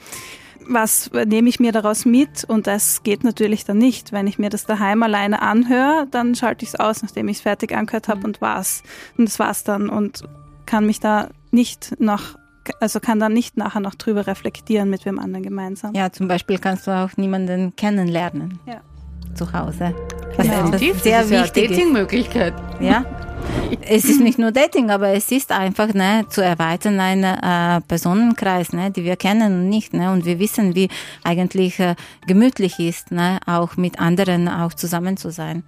was 0.67 1.11
nehme 1.11 1.49
ich 1.49 1.59
mir 1.59 1.71
daraus 1.71 2.05
mit? 2.05 2.43
Und 2.45 2.67
das 2.67 3.03
geht 3.03 3.23
natürlich 3.23 3.65
dann 3.65 3.77
nicht. 3.77 4.11
Wenn 4.11 4.27
ich 4.27 4.39
mir 4.39 4.49
das 4.49 4.65
daheim 4.65 5.03
alleine 5.03 5.41
anhöre, 5.41 6.07
dann 6.09 6.35
schalte 6.35 6.63
ich 6.63 6.69
es 6.69 6.79
aus, 6.79 7.01
nachdem 7.01 7.27
ich 7.27 7.37
es 7.37 7.43
fertig 7.43 7.75
angehört 7.75 8.07
habe 8.07 8.25
und 8.25 8.39
war's. 8.39 8.83
Und 9.17 9.27
das 9.27 9.39
war's 9.39 9.63
dann 9.63 9.89
und 9.89 10.23
kann 10.65 10.85
mich 10.85 10.99
da 10.99 11.29
nicht 11.51 11.99
noch 11.99 12.35
also 12.79 12.99
kann 12.99 13.19
dann 13.19 13.33
nicht 13.33 13.57
nachher 13.57 13.79
noch 13.79 13.95
drüber 13.95 14.27
reflektieren 14.27 14.89
mit 14.89 15.05
wem 15.05 15.19
anderen 15.19 15.43
gemeinsam. 15.43 15.93
Ja, 15.93 16.11
zum 16.11 16.27
Beispiel 16.27 16.59
kannst 16.59 16.87
du 16.87 16.91
auch 16.91 17.15
niemanden 17.17 17.75
kennenlernen. 17.75 18.59
Ja. 18.65 18.81
Zu 19.35 19.51
Hause. 19.51 19.95
Was 20.37 20.47
genau. 20.47 20.67
etwas 20.67 21.03
sehr 21.03 21.19
das 21.19 21.25
ist 21.25 21.31
wichtig 21.31 21.63
ja 21.63 21.75
Datingmöglichkeit. 21.75 22.53
Ja. 22.79 23.05
es 23.87 24.05
ist 24.05 24.21
nicht 24.21 24.39
nur 24.39 24.51
Dating, 24.51 24.89
aber 24.89 25.09
es 25.09 25.31
ist 25.31 25.51
einfach 25.51 25.93
ne, 25.93 26.25
zu 26.29 26.41
erweitern 26.41 26.99
einen 26.99 27.23
äh, 27.23 27.81
Personenkreis, 27.81 28.73
ne, 28.73 28.91
die 28.91 29.03
wir 29.03 29.15
kennen 29.15 29.53
und 29.53 29.69
nicht. 29.69 29.93
Ne, 29.93 30.11
und 30.11 30.25
wir 30.25 30.39
wissen, 30.39 30.75
wie 30.75 30.89
eigentlich 31.23 31.79
äh, 31.79 31.95
gemütlich 32.27 32.79
ist, 32.79 33.11
ne, 33.11 33.39
auch 33.45 33.77
mit 33.77 33.99
anderen 33.99 34.47
auch 34.47 34.73
zusammen 34.73 35.17
zu 35.17 35.31
sein. 35.31 35.63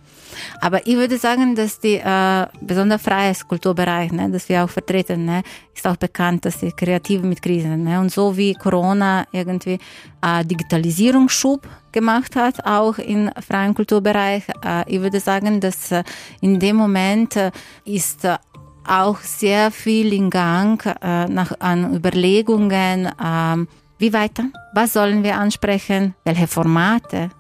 Aber 0.62 0.86
ich 0.88 0.96
würde 0.96 1.18
sagen, 1.18 1.56
dass 1.56 1.80
die 1.80 1.96
äh, 1.96 2.46
besonders 2.62 3.02
freies 3.02 3.48
Kulturbereich, 3.48 4.12
ne, 4.12 4.30
das 4.30 4.48
wir 4.50 4.64
auch 4.64 4.70
vertreten, 4.70 5.26
ne, 5.26 5.44
ist 5.74 5.88
auch 5.88 5.98
bekannt, 5.98 6.46
dass 6.46 6.60
die 6.60 6.72
Kreative 6.72 7.26
mit 7.26 7.42
Krisen. 7.42 7.84
Ne, 7.84 8.00
und 8.00 8.12
so 8.12 8.36
wie 8.36 8.54
Corona 8.54 9.26
irgendwie 9.32 9.80
äh, 10.22 10.44
Digitalisierungsschub 10.46 11.68
gemacht 11.96 12.36
hat, 12.36 12.64
auch 12.66 13.00
im 13.00 13.32
freien 13.48 13.74
Kulturbereich. 13.74 14.44
Äh, 14.64 14.94
ich 14.94 15.02
würde 15.02 15.20
sagen, 15.20 15.60
dass 15.60 15.92
äh, 15.92 16.04
in 16.42 16.60
dem 16.60 16.76
Moment 16.76 17.36
äh, 17.36 17.52
ist 17.86 18.28
auch 18.88 19.20
sehr 19.22 19.72
viel 19.72 20.14
in 20.14 20.30
Gang 20.30 20.86
nach, 21.02 21.60
an 21.60 21.96
Überlegungen, 21.96 23.10
ähm, 23.20 23.68
wie 23.98 24.14
weiter, 24.14 24.44
was 24.76 24.94
sollen 24.94 25.24
wir 25.24 25.40
ansprechen, 25.40 26.14
welche 26.24 26.46
Formate, 26.46 27.32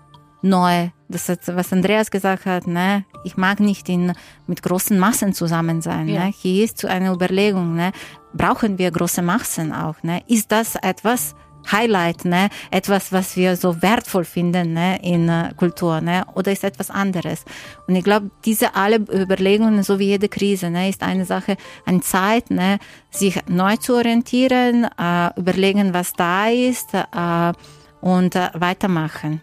neu, 0.41 0.89
das 1.07 1.29
ist, 1.29 1.55
was 1.55 1.71
Andreas 1.71 2.09
gesagt 2.09 2.45
hat, 2.45 2.65
ne, 2.65 3.05
ich 3.23 3.37
mag 3.37 3.59
nicht 3.59 3.89
in, 3.89 4.13
mit 4.47 4.63
großen 4.63 4.97
Massen 4.97 5.33
zusammen 5.33 5.81
sein. 5.81 6.07
Ja. 6.07 6.25
Ne? 6.25 6.33
Hier 6.35 6.65
ist 6.65 6.77
zu 6.77 6.87
einer 6.87 7.13
Überlegung, 7.13 7.75
ne, 7.75 7.91
brauchen 8.33 8.77
wir 8.77 8.89
große 8.91 9.21
Massen 9.21 9.71
auch? 9.71 10.01
Ne? 10.03 10.23
Ist 10.27 10.51
das 10.51 10.75
etwas, 10.75 11.35
Highlight, 11.71 12.25
ne? 12.25 12.49
etwas, 12.71 13.11
was 13.11 13.35
wir 13.35 13.55
so 13.55 13.81
wertvoll 13.81 14.25
finden 14.25 14.73
ne? 14.73 14.99
in 15.01 15.29
äh, 15.29 15.51
Kultur, 15.55 16.01
ne? 16.01 16.25
oder 16.35 16.51
ist 16.51 16.63
etwas 16.63 16.89
anderes. 16.89 17.45
Und 17.87 17.95
ich 17.95 18.03
glaube, 18.03 18.31
diese 18.45 18.75
alle 18.75 18.97
Überlegungen, 18.97 19.83
so 19.83 19.99
wie 19.99 20.07
jede 20.07 20.29
Krise, 20.29 20.69
ne? 20.69 20.89
ist 20.89 21.03
eine 21.03 21.25
Sache, 21.25 21.57
eine 21.85 22.01
Zeit, 22.01 22.51
ne? 22.51 22.79
sich 23.09 23.39
neu 23.47 23.77
zu 23.77 23.95
orientieren, 23.95 24.87
äh, 24.97 25.39
überlegen, 25.39 25.93
was 25.93 26.13
da 26.13 26.47
ist 26.47 26.93
äh, 26.93 27.53
und 28.01 28.35
äh, 28.35 28.49
weitermachen. 28.53 29.41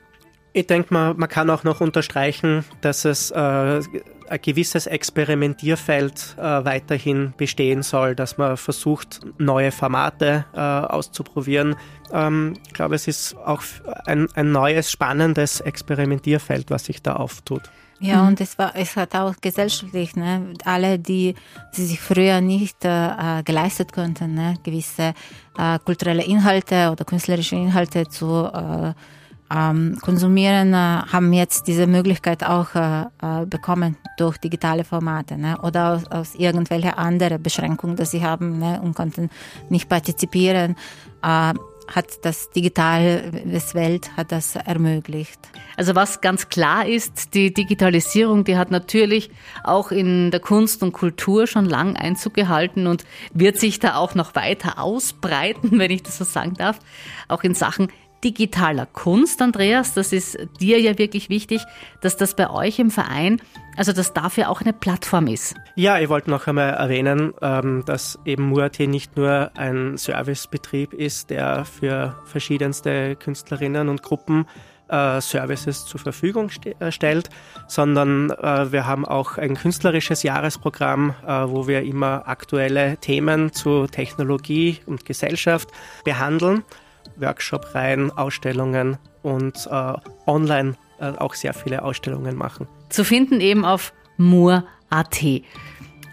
Ich 0.54 0.66
denke 0.66 0.92
mal, 0.92 1.14
man 1.14 1.28
kann 1.28 1.48
auch 1.48 1.64
noch 1.64 1.80
unterstreichen, 1.80 2.64
dass 2.82 3.06
es 3.06 3.30
äh, 3.30 3.80
ein 4.32 4.40
gewisses 4.42 4.86
Experimentierfeld 4.86 6.36
äh, 6.38 6.42
weiterhin 6.42 7.32
bestehen 7.36 7.82
soll, 7.82 8.14
dass 8.14 8.36
man 8.36 8.56
versucht, 8.56 9.20
neue 9.38 9.72
Formate 9.72 10.44
äh, 10.54 10.58
auszuprobieren. 10.58 11.76
Ähm, 12.12 12.54
ich 12.66 12.74
glaube, 12.74 12.96
es 12.96 13.08
ist 13.08 13.36
auch 13.36 13.62
ein, 14.04 14.28
ein 14.34 14.52
neues, 14.52 14.90
spannendes 14.90 15.60
Experimentierfeld, 15.60 16.70
was 16.70 16.84
sich 16.84 17.02
da 17.02 17.16
auftut. 17.16 17.62
Ja, 18.02 18.22
mhm. 18.22 18.28
und 18.28 18.40
es 18.40 18.58
war, 18.58 18.74
es 18.74 18.96
hat 18.96 19.14
auch 19.14 19.34
gesellschaftlich, 19.40 20.16
ne, 20.16 20.54
alle, 20.64 20.98
die, 20.98 21.34
die 21.76 21.84
sich 21.84 22.00
früher 22.00 22.40
nicht 22.40 22.84
äh, 22.84 23.42
geleistet 23.44 23.92
konnten, 23.92 24.34
ne, 24.34 24.56
gewisse 24.64 25.14
äh, 25.56 25.78
kulturelle 25.84 26.24
Inhalte 26.24 26.90
oder 26.90 27.04
künstlerische 27.04 27.56
Inhalte 27.56 28.08
zu 28.08 28.50
äh, 28.52 28.92
ähm, 29.52 29.98
konsumieren, 30.00 30.72
äh, 30.72 30.76
haben 30.76 31.32
jetzt 31.32 31.66
diese 31.66 31.86
Möglichkeit 31.86 32.44
auch 32.44 32.74
äh, 32.74 33.02
äh, 33.02 33.46
bekommen 33.46 33.96
durch 34.16 34.38
digitale 34.38 34.84
Formate 34.84 35.36
ne? 35.36 35.58
oder 35.62 35.94
aus, 35.94 36.06
aus 36.10 36.34
irgendwelcher 36.34 36.98
anderen 36.98 37.42
Beschränkung, 37.42 37.96
dass 37.96 38.12
sie 38.12 38.24
haben 38.24 38.58
ne? 38.58 38.80
und 38.82 38.94
konnten 38.94 39.30
nicht 39.68 39.88
partizipieren. 39.88 40.76
Äh, 41.22 41.54
hat 41.88 42.24
das 42.24 42.50
digitale 42.50 43.32
Welt 43.74 44.16
hat 44.16 44.32
das 44.32 44.56
ermöglicht. 44.56 45.40
Also 45.76 45.94
was 45.94 46.20
ganz 46.20 46.48
klar 46.48 46.86
ist, 46.86 47.34
die 47.34 47.52
Digitalisierung, 47.52 48.44
die 48.44 48.56
hat 48.56 48.70
natürlich 48.70 49.30
auch 49.64 49.90
in 49.90 50.30
der 50.30 50.40
Kunst 50.40 50.82
und 50.82 50.92
Kultur 50.92 51.46
schon 51.46 51.64
lang 51.64 51.96
Einzug 51.96 52.34
gehalten 52.34 52.86
und 52.86 53.04
wird 53.34 53.58
sich 53.58 53.78
da 53.80 53.96
auch 53.96 54.14
noch 54.14 54.34
weiter 54.34 54.78
ausbreiten, 54.78 55.70
wenn 55.78 55.90
ich 55.90 56.02
das 56.02 56.18
so 56.18 56.24
sagen 56.24 56.54
darf, 56.54 56.78
auch 57.28 57.42
in 57.42 57.54
Sachen 57.54 57.88
digitaler 58.24 58.86
Kunst, 58.86 59.42
Andreas. 59.42 59.94
Das 59.94 60.12
ist 60.12 60.38
dir 60.60 60.80
ja 60.80 60.98
wirklich 60.98 61.28
wichtig, 61.28 61.62
dass 62.00 62.16
das 62.16 62.34
bei 62.34 62.50
euch 62.50 62.78
im 62.78 62.90
Verein, 62.90 63.40
also 63.76 63.92
dass 63.92 64.12
dafür 64.12 64.50
auch 64.50 64.60
eine 64.60 64.72
Plattform 64.72 65.26
ist. 65.26 65.54
Ja, 65.76 65.98
ich 65.98 66.08
wollte 66.08 66.30
noch 66.30 66.46
einmal 66.46 66.70
erwähnen, 66.70 67.34
ähm, 67.42 67.82
dass 67.86 68.18
eben 68.24 68.48
MUAT 68.48 68.80
nicht 68.80 69.16
nur 69.16 69.50
ein 69.56 69.96
Servicebetrieb 69.96 70.92
ist, 70.92 71.30
der 71.30 71.64
für 71.64 72.16
verschiedenste 72.24 73.16
Künstlerinnen 73.16 73.88
und 73.88 74.02
Gruppen 74.02 74.46
äh, 74.92 75.22
Services 75.22 75.86
zur 75.86 76.00
Verfügung 76.00 76.50
äh, 76.78 76.92
stellt, 76.92 77.30
sondern 77.66 78.30
äh, 78.30 78.70
wir 78.72 78.86
haben 78.86 79.06
auch 79.06 79.38
ein 79.38 79.54
künstlerisches 79.54 80.22
Jahresprogramm, 80.22 81.14
wo 81.46 81.66
wir 81.66 81.82
immer 81.82 82.28
aktuelle 82.28 82.98
Themen 82.98 83.52
zu 83.52 83.86
Technologie 83.86 84.80
und 84.84 85.06
Gesellschaft 85.06 85.70
behandeln. 86.04 86.62
Workshop-Reihen, 87.16 88.10
Ausstellungen 88.10 88.98
und 89.22 89.68
äh, 89.70 89.94
online 90.26 90.74
äh, 91.00 91.12
auch 91.18 91.34
sehr 91.34 91.54
viele 91.54 91.82
Ausstellungen 91.82 92.36
machen. 92.36 92.66
Zu 92.88 93.04
finden 93.04 93.40
eben 93.40 93.64
auf 93.64 93.92
mur.at. 94.16 95.24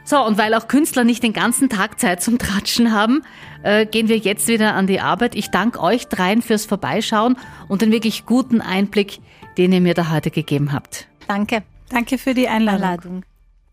So, 0.05 0.25
und 0.25 0.39
weil 0.39 0.55
auch 0.55 0.67
Künstler 0.67 1.03
nicht 1.03 1.21
den 1.21 1.33
ganzen 1.33 1.69
Tag 1.69 1.99
Zeit 1.99 2.23
zum 2.23 2.39
Tratschen 2.39 2.91
haben, 2.91 3.21
äh, 3.61 3.85
gehen 3.85 4.07
wir 4.07 4.17
jetzt 4.17 4.47
wieder 4.47 4.73
an 4.73 4.87
die 4.87 4.99
Arbeit. 4.99 5.35
Ich 5.35 5.51
danke 5.51 5.79
euch 5.79 6.07
dreien 6.07 6.41
fürs 6.41 6.65
Vorbeischauen 6.65 7.37
und 7.67 7.83
den 7.83 7.91
wirklich 7.91 8.25
guten 8.25 8.61
Einblick, 8.61 9.19
den 9.57 9.71
ihr 9.71 9.81
mir 9.81 9.93
da 9.93 10.09
heute 10.09 10.31
gegeben 10.31 10.73
habt. 10.73 11.07
Danke. 11.27 11.61
Danke 11.89 12.17
für 12.17 12.33
die 12.33 12.47
Einladung. 12.47 13.23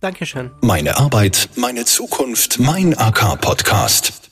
Dankeschön. 0.00 0.50
Meine 0.60 0.98
Arbeit, 0.98 1.48
meine 1.56 1.84
Zukunft, 1.86 2.58
mein 2.58 2.96
AK-Podcast. 2.96 4.25